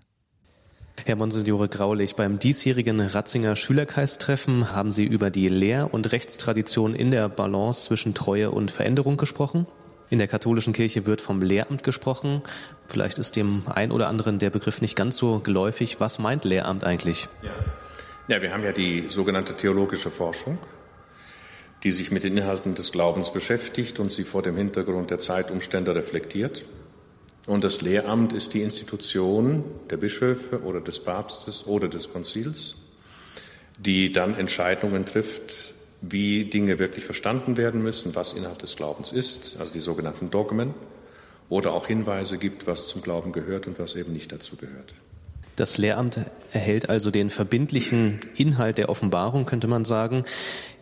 [1.05, 7.11] Herr Monsignore Graulich, beim diesjährigen Ratzinger Schülerkreistreffen haben Sie über die Lehr- und Rechtstradition in
[7.11, 9.67] der Balance zwischen Treue und Veränderung gesprochen.
[10.11, 12.43] In der katholischen Kirche wird vom Lehramt gesprochen.
[12.87, 16.01] Vielleicht ist dem ein oder anderen der Begriff nicht ganz so geläufig.
[16.01, 17.29] Was meint Lehramt eigentlich?
[17.43, 17.53] Ja,
[18.29, 20.59] ja wir haben ja die sogenannte theologische Forschung,
[21.85, 25.95] die sich mit den Inhalten des Glaubens beschäftigt und sie vor dem Hintergrund der Zeitumstände
[25.95, 26.65] reflektiert.
[27.47, 32.77] Und das Lehramt ist die Institution der Bischöfe oder des Papstes oder des Konzils,
[33.79, 39.57] die dann Entscheidungen trifft, wie Dinge wirklich verstanden werden müssen, was Inhalt des Glaubens ist,
[39.59, 40.75] also die sogenannten Dogmen,
[41.49, 44.95] oder auch Hinweise gibt, was zum Glauben gehört und was eben nicht dazu gehört.
[45.57, 46.21] Das Lehramt
[46.53, 50.25] erhält also den verbindlichen Inhalt der Offenbarung, könnte man sagen.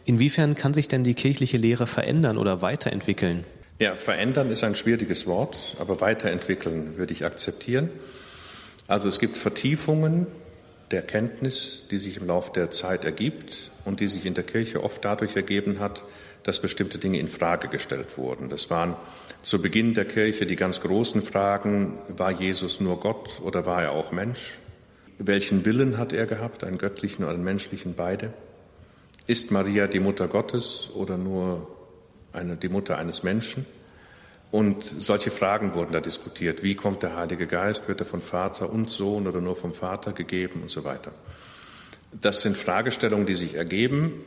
[0.07, 3.45] Inwiefern kann sich denn die kirchliche Lehre verändern oder weiterentwickeln?
[3.81, 7.91] Ja, verändern ist ein schwieriges Wort, aber weiterentwickeln würde ich akzeptieren.
[8.87, 10.29] Also es gibt Vertiefungen
[10.93, 14.85] der Kenntnis, die sich im Laufe der Zeit ergibt und die sich in der Kirche
[14.85, 16.05] oft dadurch ergeben hat,
[16.45, 18.49] dass bestimmte Dinge in Frage gestellt wurden.
[18.49, 18.95] Das waren
[19.43, 23.91] zu Beginn der Kirche die ganz großen Fragen, war Jesus nur Gott oder war er
[23.91, 24.59] auch Mensch?
[25.19, 28.33] Welchen Willen hat er gehabt, einen göttlichen oder einen menschlichen, beide?
[29.27, 31.69] Ist Maria die Mutter Gottes oder nur
[32.33, 33.67] eine, die Mutter eines Menschen.
[34.53, 36.63] Und solche Fragen wurden da diskutiert.
[36.63, 37.89] Wie kommt der Heilige Geist?
[37.89, 41.13] Wird er von Vater und Sohn oder nur vom Vater gegeben und so weiter?
[42.13, 44.25] Das sind Fragestellungen, die sich ergeben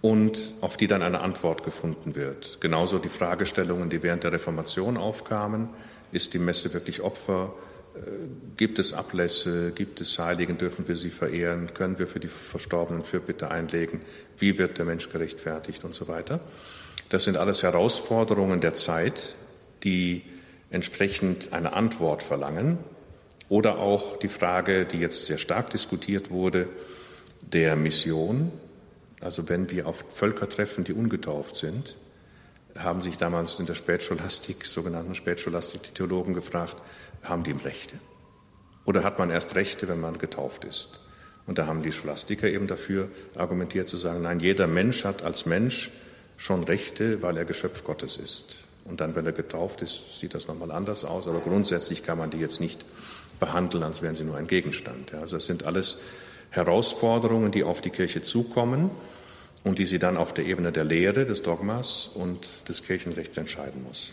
[0.00, 2.58] und auf die dann eine Antwort gefunden wird.
[2.60, 5.68] Genauso die Fragestellungen, die während der Reformation aufkamen.
[6.10, 7.52] Ist die Messe wirklich Opfer?
[7.94, 8.00] Äh,
[8.56, 9.72] gibt es Ablässe?
[9.72, 10.56] Gibt es Heiligen?
[10.56, 11.74] Dürfen wir sie verehren?
[11.74, 14.00] Können wir für die Verstorbenen Fürbitte einlegen?
[14.38, 16.40] Wie wird der Mensch gerechtfertigt und so weiter?
[17.08, 19.34] Das sind alles Herausforderungen der Zeit,
[19.82, 20.22] die
[20.70, 22.78] entsprechend eine Antwort verlangen.
[23.48, 26.68] Oder auch die Frage, die jetzt sehr stark diskutiert wurde,
[27.40, 28.52] der Mission.
[29.20, 31.96] Also wenn wir auf Völker treffen, die ungetauft sind,
[32.76, 36.76] haben sich damals in der Spätscholastik, sogenannten Spätscholastik, die Theologen gefragt,
[37.22, 37.96] haben die Rechte?
[38.84, 41.00] Oder hat man erst Rechte, wenn man getauft ist?
[41.48, 45.46] Und da haben die Scholastiker eben dafür argumentiert zu sagen, nein, jeder Mensch hat als
[45.46, 45.90] Mensch
[46.36, 48.58] schon Rechte, weil er Geschöpf Gottes ist.
[48.84, 51.26] Und dann, wenn er getauft ist, sieht das nochmal anders aus.
[51.26, 52.84] Aber grundsätzlich kann man die jetzt nicht
[53.40, 55.14] behandeln, als wären sie nur ein Gegenstand.
[55.14, 56.00] Also es sind alles
[56.50, 58.90] Herausforderungen, die auf die Kirche zukommen
[59.64, 63.82] und die sie dann auf der Ebene der Lehre, des Dogmas und des Kirchenrechts entscheiden
[63.82, 64.12] muss.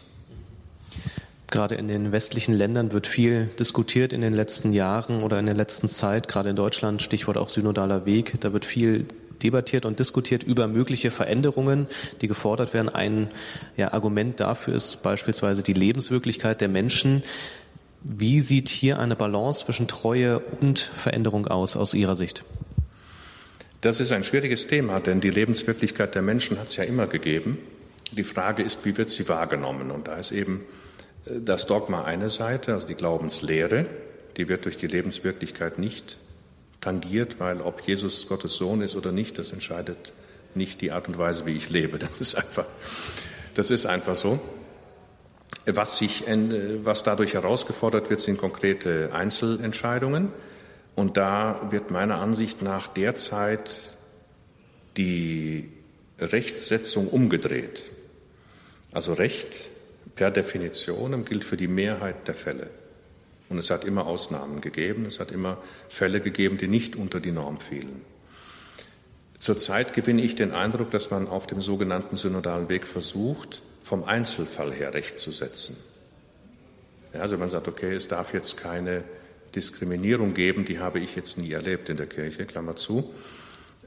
[1.55, 5.55] Gerade in den westlichen Ländern wird viel diskutiert in den letzten Jahren oder in der
[5.55, 8.33] letzten Zeit, gerade in Deutschland, Stichwort auch synodaler Weg.
[8.41, 9.05] Da wird viel
[9.41, 11.87] debattiert und diskutiert über mögliche Veränderungen,
[12.19, 12.89] die gefordert werden.
[12.89, 13.29] Ein
[13.77, 17.23] ja, Argument dafür ist beispielsweise die Lebenswirklichkeit der Menschen.
[18.03, 22.43] Wie sieht hier eine Balance zwischen Treue und Veränderung aus, aus Ihrer Sicht?
[23.79, 27.59] Das ist ein schwieriges Thema, denn die Lebenswirklichkeit der Menschen hat es ja immer gegeben.
[28.11, 29.89] Die Frage ist, wie wird sie wahrgenommen?
[29.89, 30.65] Und da ist eben
[31.25, 33.85] das Dogma eine Seite, also die Glaubenslehre,
[34.37, 36.17] die wird durch die Lebenswirklichkeit nicht
[36.81, 40.13] tangiert, weil ob Jesus Gottes Sohn ist oder nicht, das entscheidet
[40.53, 41.97] nicht die Art und Weise, wie ich lebe.
[41.99, 42.65] Das ist einfach,
[43.55, 44.39] das ist einfach so.
[45.65, 46.23] Was, sich,
[46.83, 50.31] was dadurch herausgefordert wird, sind konkrete Einzelentscheidungen.
[50.95, 53.75] Und da wird meiner Ansicht nach derzeit
[54.95, 55.71] die
[56.19, 57.91] Rechtssetzung umgedreht.
[58.91, 59.67] Also Recht
[60.15, 62.69] per Definition gilt für die Mehrheit der Fälle.
[63.49, 67.31] Und es hat immer Ausnahmen gegeben, es hat immer Fälle gegeben, die nicht unter die
[67.31, 68.01] Norm fielen.
[69.37, 74.73] Zurzeit gewinne ich den Eindruck, dass man auf dem sogenannten synodalen Weg versucht, vom Einzelfall
[74.73, 75.77] her Recht zu setzen.
[77.13, 79.03] Ja, also man sagt, okay, es darf jetzt keine
[79.53, 83.13] Diskriminierung geben, die habe ich jetzt nie erlebt in der Kirche, Klammer zu.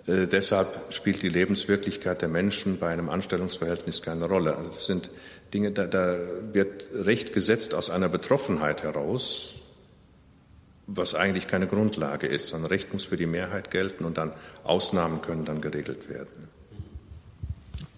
[0.08, 4.56] Äh, deshalb spielt die Lebenswirklichkeit der Menschen bei einem Anstellungsverhältnis keine Rolle.
[4.56, 5.10] Also das sind
[5.52, 6.18] Dinge, da, da
[6.52, 9.54] wird Recht gesetzt aus einer Betroffenheit heraus,
[10.86, 14.32] was eigentlich keine Grundlage ist, sondern Recht muss für die Mehrheit gelten und dann
[14.64, 16.47] Ausnahmen können dann geregelt werden.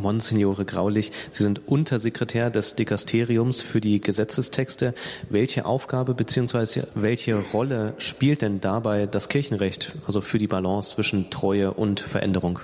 [0.01, 4.95] Monsignore Graulich, Sie sind Untersekretär des Dikasteriums für die Gesetzestexte.
[5.29, 6.83] Welche Aufgabe bzw.
[6.95, 12.61] welche Rolle spielt denn dabei das Kirchenrecht, also für die Balance zwischen Treue und Veränderung?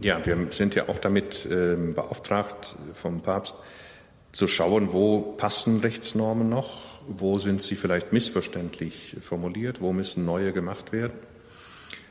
[0.00, 3.56] Ja, wir sind ja auch damit äh, beauftragt vom Papst
[4.32, 10.52] zu schauen, wo passen Rechtsnormen noch, wo sind sie vielleicht missverständlich formuliert, wo müssen neue
[10.52, 11.14] gemacht werden.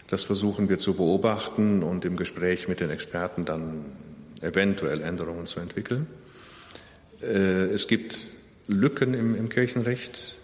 [0.07, 3.85] Das versuchen wir zu beobachten und im Gespräch mit den Experten dann
[4.41, 6.07] eventuell Änderungen zu entwickeln.
[7.21, 8.27] Äh, es gibt
[8.67, 10.35] Lücken im, im Kirchenrecht.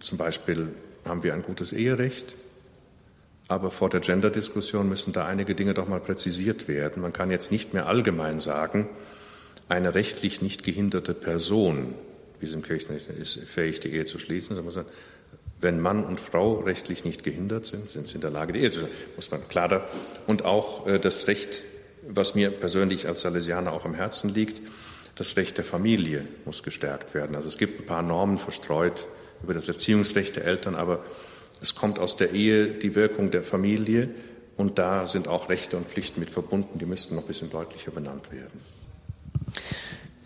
[0.00, 0.68] Zum Beispiel
[1.04, 2.36] haben wir ein gutes Eherecht.
[3.48, 7.00] Aber vor der Gender-Diskussion müssen da einige Dinge doch mal präzisiert werden.
[7.00, 8.88] Man kann jetzt nicht mehr allgemein sagen,
[9.68, 11.94] eine rechtlich nicht gehinderte Person,
[12.40, 14.56] wie es im Kirchenrecht ist, fähig, die Ehe zu schließen.
[14.56, 14.84] Da muss man,
[15.60, 18.70] wenn Mann und Frau rechtlich nicht gehindert sind, sind sie in der Lage, die Ehe
[18.70, 18.96] zu schließen.
[19.14, 19.88] Muss man klar da.
[20.26, 21.64] Und auch äh, das Recht
[22.08, 24.60] was mir persönlich als Salesianer auch am Herzen liegt,
[25.16, 27.34] das Recht der Familie muss gestärkt werden.
[27.36, 29.06] Also es gibt ein paar Normen verstreut
[29.42, 31.04] über das Erziehungsrecht der Eltern, aber
[31.60, 34.10] es kommt aus der Ehe die Wirkung der Familie
[34.56, 37.90] und da sind auch Rechte und Pflichten mit verbunden, die müssten noch ein bisschen deutlicher
[37.90, 38.60] benannt werden.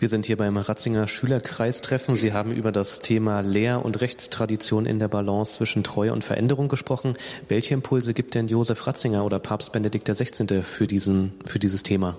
[0.00, 2.16] Wir sind hier beim Ratzinger Schülerkreistreffen.
[2.16, 6.68] Sie haben über das Thema Lehr- und Rechtstradition in der Balance zwischen Treue und Veränderung
[6.68, 7.18] gesprochen.
[7.50, 10.62] Welche Impulse gibt denn Josef Ratzinger oder Papst Benedikt XVI.
[10.62, 12.16] für, diesen, für dieses Thema?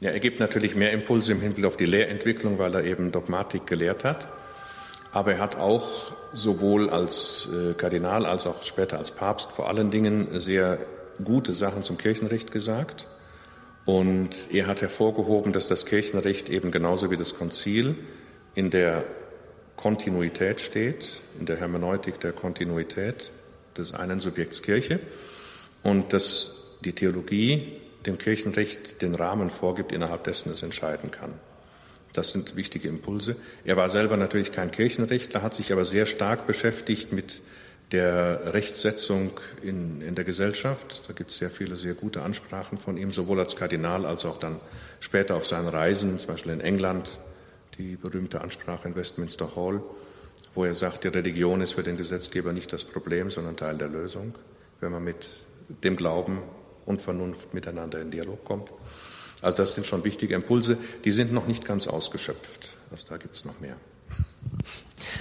[0.00, 3.66] Ja, er gibt natürlich mehr Impulse im Hinblick auf die Lehrentwicklung, weil er eben Dogmatik
[3.66, 4.28] gelehrt hat.
[5.12, 9.90] Aber er hat auch sowohl als äh, Kardinal als auch später als Papst vor allen
[9.90, 10.78] Dingen sehr
[11.22, 13.06] gute Sachen zum Kirchenrecht gesagt.
[13.84, 17.96] Und er hat hervorgehoben, dass das Kirchenrecht eben genauso wie das Konzil
[18.54, 19.04] in der
[19.76, 23.30] Kontinuität steht, in der Hermeneutik der Kontinuität
[23.76, 25.00] des einen Subjekts Kirche
[25.82, 31.32] und dass die Theologie dem Kirchenrecht den Rahmen vorgibt, innerhalb dessen es entscheiden kann.
[32.12, 33.36] Das sind wichtige Impulse.
[33.64, 37.40] Er war selber natürlich kein Kirchenrechtler, hat sich aber sehr stark beschäftigt mit
[37.92, 39.32] der Rechtsetzung
[39.62, 41.02] in, in der Gesellschaft.
[41.06, 44.40] Da gibt es sehr viele sehr gute Ansprachen von ihm, sowohl als Kardinal als auch
[44.40, 44.58] dann
[45.00, 47.18] später auf seinen Reisen, zum Beispiel in England,
[47.78, 49.82] die berühmte Ansprache in Westminster Hall,
[50.54, 53.88] wo er sagt, die Religion ist für den Gesetzgeber nicht das Problem, sondern Teil der
[53.88, 54.34] Lösung,
[54.80, 55.42] wenn man mit
[55.84, 56.42] dem Glauben
[56.86, 58.70] und Vernunft miteinander in Dialog kommt.
[59.42, 62.74] Also das sind schon wichtige Impulse, die sind noch nicht ganz ausgeschöpft.
[62.90, 63.76] Also da gibt es noch mehr.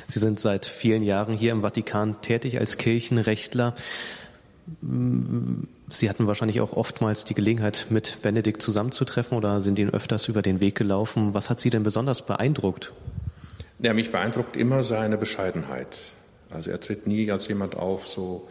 [0.07, 3.75] Sie sind seit vielen Jahren hier im Vatikan tätig als Kirchenrechtler.
[5.89, 10.41] Sie hatten wahrscheinlich auch oftmals die Gelegenheit, mit Benedikt zusammenzutreffen oder sind Ihnen öfters über
[10.41, 11.33] den Weg gelaufen.
[11.33, 12.93] Was hat Sie denn besonders beeindruckt?
[13.79, 15.97] Ja, mich beeindruckt immer seine Bescheidenheit.
[16.49, 18.47] Also er tritt nie als jemand auf, so,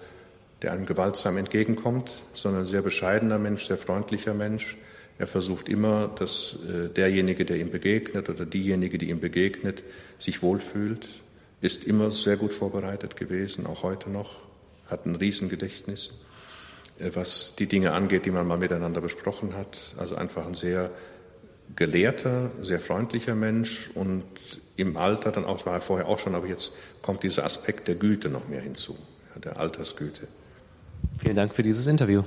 [0.63, 4.77] der einem gewaltsam entgegenkommt, sondern sehr bescheidener Mensch, sehr freundlicher Mensch.
[5.21, 9.83] Er versucht immer, dass äh, derjenige, der ihm begegnet oder diejenige, die ihm begegnet,
[10.19, 11.13] sich wohlfühlt,
[11.61, 14.37] ist immer sehr gut vorbereitet gewesen, auch heute noch,
[14.87, 16.15] hat ein Riesengedächtnis,
[16.99, 19.95] äh, was die Dinge angeht, die man mal miteinander besprochen hat.
[19.99, 20.91] Also einfach ein sehr
[21.77, 24.25] gelehrter, sehr freundlicher Mensch und
[24.77, 27.97] im Alter, dann auch war er vorher auch schon, aber jetzt kommt dieser Aspekt der
[27.97, 28.97] Güte noch mehr hinzu,
[29.45, 30.29] der Altersgüte.
[31.19, 32.23] Vielen Dank für dieses Interview.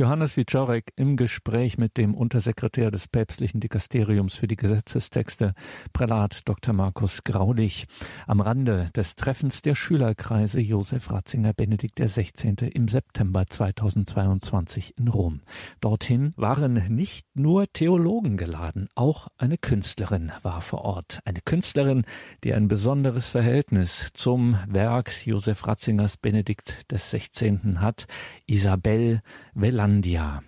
[0.00, 5.52] Johannes Wiczorek im Gespräch mit dem Untersekretär des päpstlichen Dikasteriums für die Gesetzestexte,
[5.92, 6.72] Prälat Dr.
[6.72, 7.86] Markus Graulich,
[8.26, 12.70] am Rande des Treffens der Schülerkreise Josef Ratzinger Benedikt XVI.
[12.72, 15.42] im September 2022 in Rom.
[15.82, 21.20] Dorthin waren nicht nur Theologen geladen, auch eine Künstlerin war vor Ort.
[21.26, 22.06] Eine Künstlerin,
[22.42, 27.76] die ein besonderes Verhältnis zum Werk Josef Ratzingers Benedikt XVI.
[27.76, 28.06] hat,
[28.46, 29.20] Isabel
[29.54, 30.42] Velandia.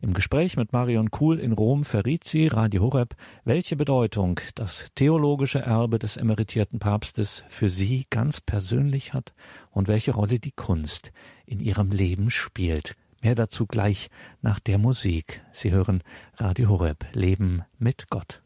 [0.00, 5.58] Im Gespräch mit Marion Kuhl in Rom verriet sie, Radio Horeb, welche Bedeutung das theologische
[5.58, 9.32] Erbe des emeritierten Papstes für sie ganz persönlich hat
[9.70, 11.10] und welche Rolle die Kunst
[11.46, 12.94] in ihrem Leben spielt.
[13.22, 14.08] Mehr dazu gleich
[14.40, 15.42] nach der Musik.
[15.52, 16.02] Sie hören
[16.36, 18.42] Radio Horeb, Leben mit Gott.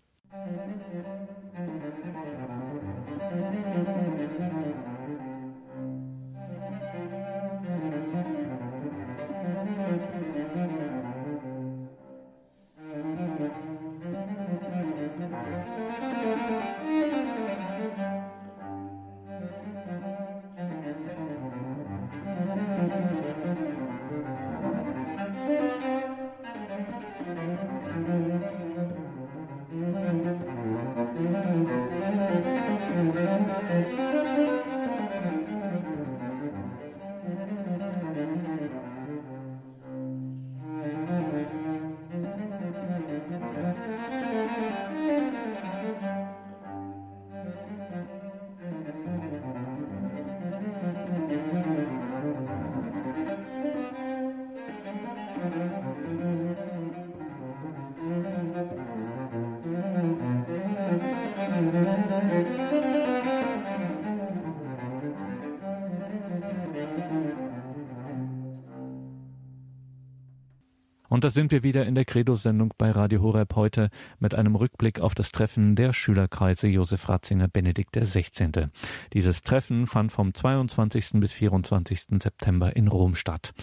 [71.23, 74.99] Und da sind wir wieder in der Credo-Sendung bei Radio Horeb heute mit einem Rückblick
[74.99, 78.71] auf das Treffen der Schülerkreise Josef Ratzinger Benedikt XVI.
[79.13, 81.21] Dieses Treffen fand vom 22.
[81.21, 82.21] bis 24.
[82.21, 83.55] September in Rom statt.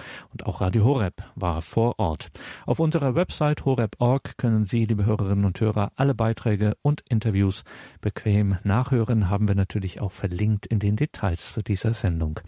[0.49, 2.31] Auch Radio Horeb war vor Ort.
[2.65, 7.63] Auf unserer Website horeb.org können Sie, liebe Hörerinnen und Hörer, alle Beiträge und Interviews
[8.01, 12.39] bequem nachhören, haben wir natürlich auch verlinkt in den Details zu dieser Sendung.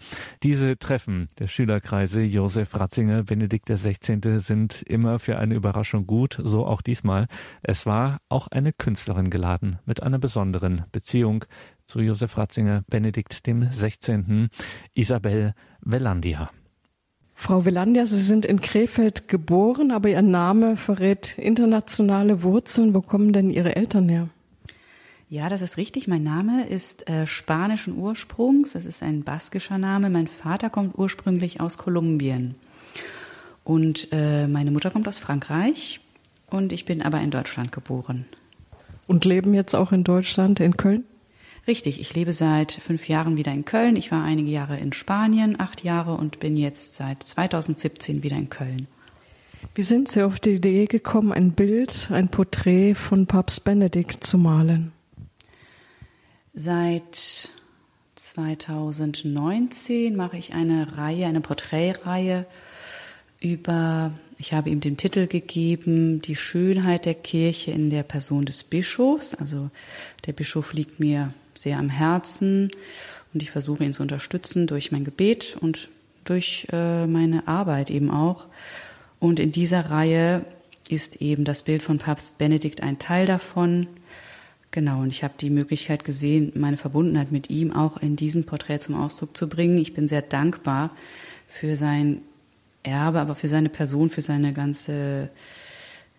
[0.42, 4.40] Diese Treffen der Schülerkreise Josef Ratzinger Benedikt XVI.
[4.40, 7.28] sind immer für eine Überraschung gut, so auch diesmal.
[7.62, 11.44] Es war auch eine Künstlerin geladen mit einer besonderen Beziehung
[11.86, 14.50] zu Josef Ratzinger, Benedikt dem 16.,
[14.92, 16.50] Isabel Velandia.
[17.34, 22.94] Frau Velandia, Sie sind in Krefeld geboren, aber Ihr Name verrät internationale Wurzeln.
[22.94, 24.28] Wo kommen denn Ihre Eltern her?
[25.28, 26.08] Ja, das ist richtig.
[26.08, 28.74] Mein Name ist äh, spanischen Ursprungs.
[28.74, 30.10] Das ist ein baskischer Name.
[30.10, 32.54] Mein Vater kommt ursprünglich aus Kolumbien.
[33.64, 36.00] Und äh, meine Mutter kommt aus Frankreich
[36.50, 38.26] und ich bin aber in Deutschland geboren.
[39.06, 41.04] Und leben jetzt auch in Deutschland, in Köln?
[41.66, 43.94] Richtig, ich lebe seit fünf Jahren wieder in Köln.
[43.94, 48.50] Ich war einige Jahre in Spanien, acht Jahre und bin jetzt seit 2017 wieder in
[48.50, 48.88] Köln.
[49.74, 54.38] Wie sind Sie auf die Idee gekommen, ein Bild, ein Porträt von Papst Benedikt zu
[54.38, 54.90] malen?
[56.52, 57.48] Seit
[58.16, 62.44] 2019 mache ich eine Reihe, eine Porträtreihe
[63.40, 68.64] über, ich habe ihm den Titel gegeben, die Schönheit der Kirche in der Person des
[68.64, 69.34] Bischofs.
[69.34, 69.70] Also
[70.26, 72.70] der Bischof liegt mir sehr am Herzen
[73.34, 75.88] und ich versuche ihn zu unterstützen durch mein Gebet und
[76.24, 78.46] durch äh, meine Arbeit eben auch.
[79.18, 80.44] Und in dieser Reihe
[80.88, 83.86] ist eben das Bild von Papst Benedikt ein Teil davon.
[84.70, 88.80] Genau, und ich habe die Möglichkeit gesehen, meine Verbundenheit mit ihm auch in diesem Porträt
[88.80, 89.78] zum Ausdruck zu bringen.
[89.78, 90.90] Ich bin sehr dankbar
[91.48, 92.22] für sein
[92.82, 95.28] Erbe, aber für seine Person, für seine ganze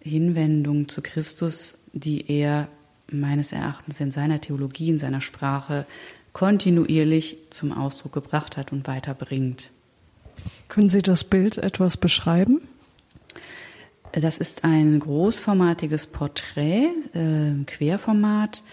[0.01, 2.67] Hinwendung zu Christus, die er
[3.11, 5.85] meines Erachtens in seiner Theologie, in seiner Sprache
[6.31, 9.69] kontinuierlich zum Ausdruck gebracht hat und weiterbringt.
[10.67, 12.61] Können Sie das Bild etwas beschreiben?
[14.11, 18.63] Das ist ein großformatiges Porträt, äh, Querformat.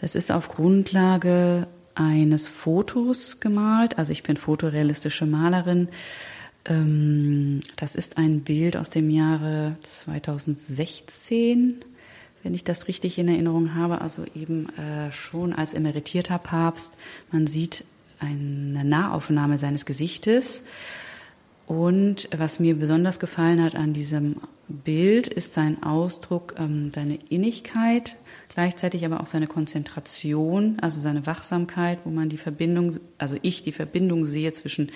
[0.00, 3.98] Das ist auf Grundlage eines Fotos gemalt.
[3.98, 5.88] Also ich bin fotorealistische Malerin.
[6.64, 11.76] Ähm, das ist ein Bild aus dem Jahre 2016,
[12.46, 14.00] wenn ich das richtig in Erinnerung habe.
[14.00, 16.96] Also eben äh, schon als emeritierter Papst.
[17.32, 17.82] Man sieht
[18.20, 20.62] eine Nahaufnahme seines Gesichtes.
[21.66, 24.36] Und was mir besonders gefallen hat an diesem
[24.68, 28.14] Bild, ist sein Ausdruck, ähm, seine Innigkeit,
[28.54, 33.72] gleichzeitig aber auch seine Konzentration, also seine Wachsamkeit, wo man die Verbindung, also ich die
[33.72, 34.92] Verbindung sehe zwischen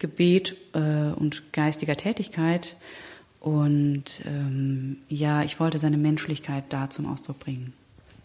[0.00, 2.74] Gebet äh, und geistiger Tätigkeit.
[3.40, 7.72] Und ähm, ja, ich wollte seine Menschlichkeit da zum Ausdruck bringen.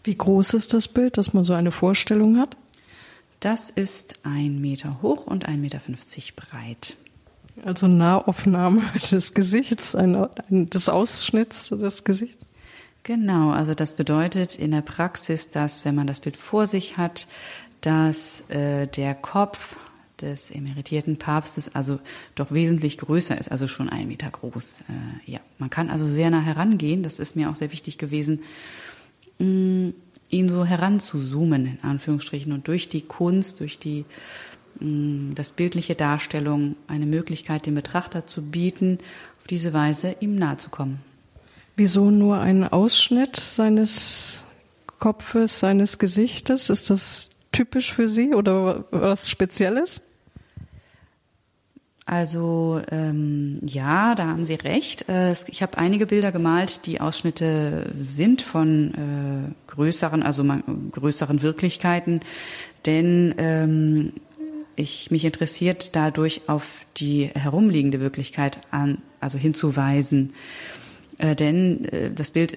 [0.04, 2.56] Wie groß ist das Bild, dass man so eine Vorstellung hat?
[3.40, 6.96] Das ist ein Meter hoch und ein Meter fünfzig breit.
[7.64, 10.14] Also Nahaufnahme des Gesichts, ein,
[10.50, 12.44] ein, des Ausschnitts des Gesichts.
[13.02, 17.26] Genau, also das bedeutet in der Praxis, dass wenn man das Bild vor sich hat,
[17.80, 19.76] dass äh, der Kopf
[20.20, 21.98] des emeritierten Papstes also
[22.34, 24.82] doch wesentlich größer ist, also schon ein Meter groß.
[24.82, 27.02] Äh, ja, man kann also sehr nah herangehen.
[27.02, 28.42] Das ist mir auch sehr wichtig gewesen,
[29.38, 29.94] mh, mm,
[30.28, 34.04] ihn so heranzuzoomen in Anführungsstrichen und durch die Kunst, durch die
[34.80, 38.98] mh, mm, das bildliche Darstellung eine Möglichkeit dem Betrachter zu bieten,
[39.40, 41.00] auf diese Weise ihm nahe zu kommen.
[41.76, 44.44] Wieso nur ein Ausschnitt seines
[44.98, 46.70] Kopfes, seines Gesichtes?
[46.70, 50.02] Ist das typisch für Sie oder was Spezielles?
[52.06, 55.08] Also ähm, ja, da haben Sie recht.
[55.08, 60.44] Äh, ich habe einige Bilder gemalt, die Ausschnitte sind von äh, größeren, also
[60.92, 62.20] größeren Wirklichkeiten,
[62.86, 64.12] denn ähm,
[64.76, 70.32] ich mich interessiert dadurch auf die herumliegende Wirklichkeit an, also hinzuweisen.
[71.18, 72.56] Äh, denn äh, das Bild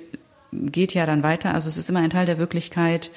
[0.51, 3.09] geht ja dann weiter, also es ist immer ein Teil der Wirklichkeit.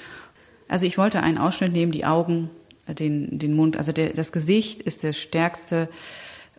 [0.66, 2.48] Also ich wollte einen Ausschnitt nehmen, die Augen,
[2.88, 5.88] den, den Mund, also der, das Gesicht ist der stärkste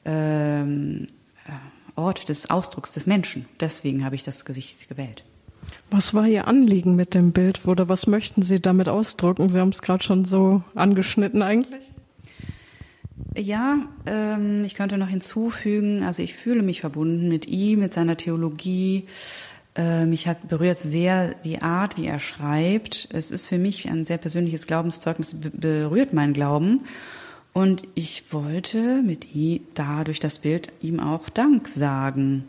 [0.05, 1.07] ähm,
[1.45, 1.51] äh,
[1.95, 3.45] Ort des Ausdrucks des Menschen.
[3.59, 5.24] Deswegen habe ich das Gesicht gewählt.
[5.91, 9.49] Was war Ihr Anliegen mit dem Bild oder was möchten Sie damit ausdrücken?
[9.49, 11.84] Sie haben es gerade schon so angeschnitten eigentlich.
[13.36, 18.17] Ja, ähm, ich könnte noch hinzufügen, also ich fühle mich verbunden mit ihm, mit seiner
[18.17, 19.05] Theologie.
[19.76, 23.07] Äh, mich hat berührt sehr die Art, wie er schreibt.
[23.11, 26.82] Es ist für mich ein sehr persönliches Glaubenszeugnis, berührt mein Glauben.
[27.53, 32.45] Und ich wollte mit ihm da durch das Bild ihm auch Dank sagen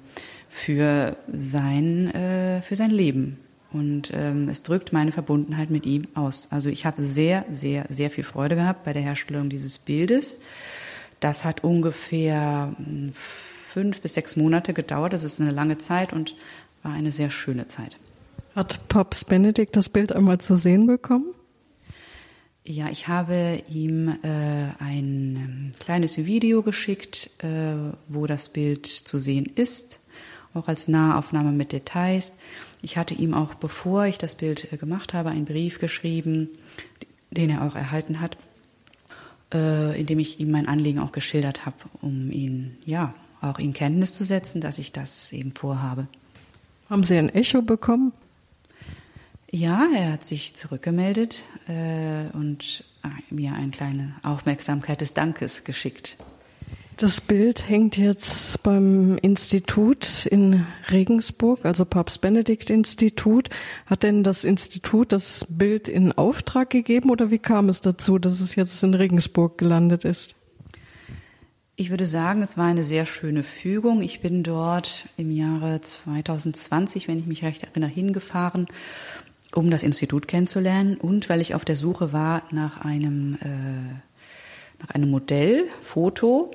[0.49, 3.39] für sein, äh, für sein Leben.
[3.73, 6.49] Und ähm, es drückt meine Verbundenheit mit ihm aus.
[6.51, 10.41] Also ich habe sehr, sehr, sehr viel Freude gehabt bei der Herstellung dieses Bildes.
[11.21, 15.13] Das hat ungefähr hm, fünf bis sechs Monate gedauert.
[15.13, 16.37] Das ist eine lange Zeit und
[16.85, 17.97] war eine sehr schöne Zeit.
[18.55, 21.35] Hat Papst Benedikt das Bild einmal zu sehen bekommen?
[22.67, 27.75] Ja, ich habe ihm äh, ein ähm, kleines Video geschickt, äh,
[28.09, 29.99] wo das Bild zu sehen ist,
[30.55, 32.39] auch als Nahaufnahme mit Details.
[32.81, 36.49] Ich hatte ihm auch, bevor ich das Bild äh, gemacht habe, einen Brief geschrieben,
[37.31, 38.39] den er auch erhalten hat,
[39.53, 43.75] äh, in dem ich ihm mein Anliegen auch geschildert habe, um ihn, ja, auch in
[43.75, 46.09] Kenntnis zu setzen, dass ich das eben vorhabe.
[46.89, 48.13] Haben Sie ein Echo bekommen?
[49.51, 56.17] Ja, er hat sich zurückgemeldet äh, und äh, mir eine kleine Aufmerksamkeit des Dankes geschickt.
[56.97, 63.49] Das Bild hängt jetzt beim Institut in Regensburg, also Papst Benedikt Institut.
[63.87, 68.41] Hat denn das Institut das Bild in Auftrag gegeben oder wie kam es dazu, dass
[68.41, 70.37] es jetzt in Regensburg gelandet ist?
[71.77, 74.01] Ich würde sagen, es war eine sehr schöne Fügung.
[74.01, 78.69] Ich bin dort im Jahre 2020, wenn ich mich recht erinnere, hingefahren,
[79.53, 83.95] um das Institut kennenzulernen und weil ich auf der Suche war nach einem äh,
[84.81, 86.53] nach einem Modell, Foto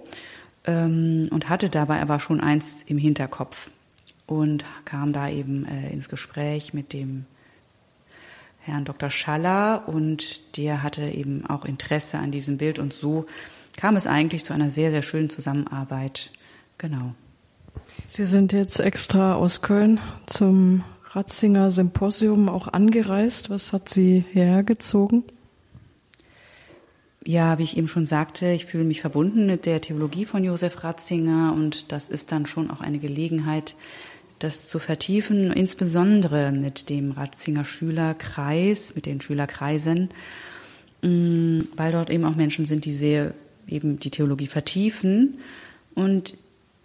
[0.63, 3.71] ähm, und hatte dabei aber schon eins im Hinterkopf
[4.25, 7.25] und kam da eben äh, ins Gespräch mit dem
[8.61, 9.09] Herrn Dr.
[9.09, 13.25] Schaller und der hatte eben auch Interesse an diesem Bild und so
[13.79, 16.31] kam es eigentlich zu einer sehr, sehr schönen Zusammenarbeit.
[16.77, 17.13] Genau.
[18.09, 23.49] Sie sind jetzt extra aus Köln zum Ratzinger Symposium auch angereist.
[23.49, 25.23] Was hat Sie hergezogen?
[27.23, 30.83] Ja, wie ich eben schon sagte, ich fühle mich verbunden mit der Theologie von Josef
[30.83, 33.75] Ratzinger und das ist dann schon auch eine Gelegenheit,
[34.39, 40.09] das zu vertiefen, insbesondere mit dem Ratzinger Schülerkreis, mit den Schülerkreisen,
[41.01, 43.33] mm, weil dort eben auch Menschen sind, die sehr
[43.71, 45.39] eben die Theologie vertiefen.
[45.95, 46.35] Und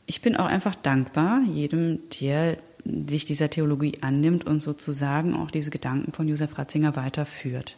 [0.07, 5.71] ich bin auch einfach dankbar jedem, der sich dieser Theologie annimmt und sozusagen auch diese
[5.71, 7.77] Gedanken von Josef Ratzinger weiterführt.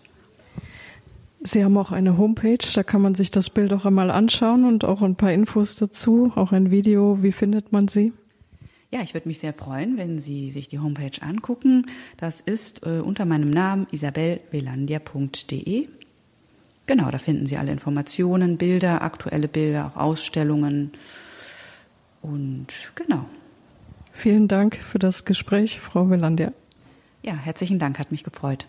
[1.43, 4.85] Sie haben auch eine Homepage, da kann man sich das Bild auch einmal anschauen und
[4.85, 7.23] auch ein paar Infos dazu, auch ein Video.
[7.23, 8.13] Wie findet man sie?
[8.91, 11.87] Ja, ich würde mich sehr freuen, wenn Sie sich die Homepage angucken.
[12.17, 15.89] Das ist äh, unter meinem Namen isabelvelandia.de.
[16.87, 20.93] Genau, da finden Sie alle Informationen, Bilder, aktuelle Bilder, auch Ausstellungen.
[22.22, 23.24] Und genau.
[24.12, 26.53] Vielen Dank für das Gespräch, Frau Velandia.
[27.22, 28.66] Ja, herzlichen Dank, hat mich gefreut.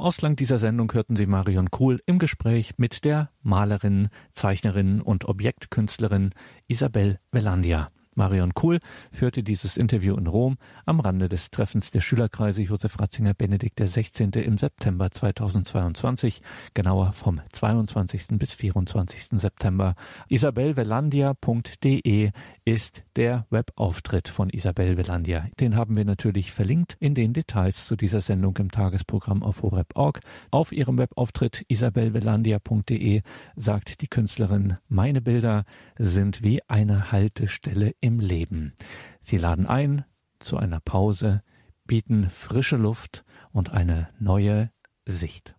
[0.00, 5.26] Zum Ausklang dieser Sendung hörten Sie Marion Kuhl im Gespräch mit der Malerin, Zeichnerin und
[5.26, 6.30] Objektkünstlerin
[6.68, 7.90] Isabel Velandia.
[8.20, 13.32] Marion Kuhl führte dieses Interview in Rom am Rande des Treffens der Schülerkreise Josef Ratzinger
[13.32, 14.28] Benedikt XVI.
[14.42, 16.42] im September 2022,
[16.74, 18.26] genauer vom 22.
[18.32, 19.40] bis 24.
[19.40, 19.94] September.
[20.28, 22.30] isabelvelandia.de
[22.66, 25.46] ist der Webauftritt von Isabel Velandia.
[25.58, 30.20] Den haben wir natürlich verlinkt in den Details zu dieser Sendung im Tagesprogramm auf horeb.org.
[30.50, 33.22] Auf ihrem Webauftritt isabelvelandia.de
[33.56, 35.64] sagt die Künstlerin, meine Bilder
[35.96, 38.74] sind wie eine Haltestelle im Leben.
[39.20, 40.04] Sie laden ein
[40.40, 41.42] zu einer Pause,
[41.86, 44.70] bieten frische Luft und eine neue
[45.06, 45.54] Sicht.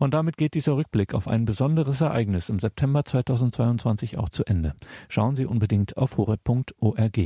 [0.00, 4.74] Und damit geht dieser Rückblick auf ein besonderes Ereignis im September 2022 auch zu Ende.
[5.08, 7.18] Schauen Sie unbedingt auf horeb.org.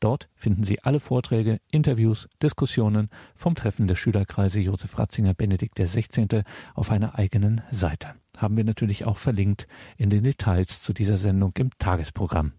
[0.00, 6.42] Dort finden Sie alle Vorträge, Interviews, Diskussionen vom Treffen der Schülerkreise Josef Ratzinger Benedikt XVI.
[6.74, 8.08] auf einer eigenen Seite.
[8.36, 12.54] Haben wir natürlich auch verlinkt in den Details zu dieser Sendung im Tagesprogramm.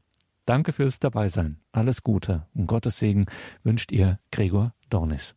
[0.47, 1.59] Danke fürs Dabeisein.
[1.73, 3.25] Alles Gute und Gottes Segen
[3.63, 5.36] wünscht ihr Gregor Dornis.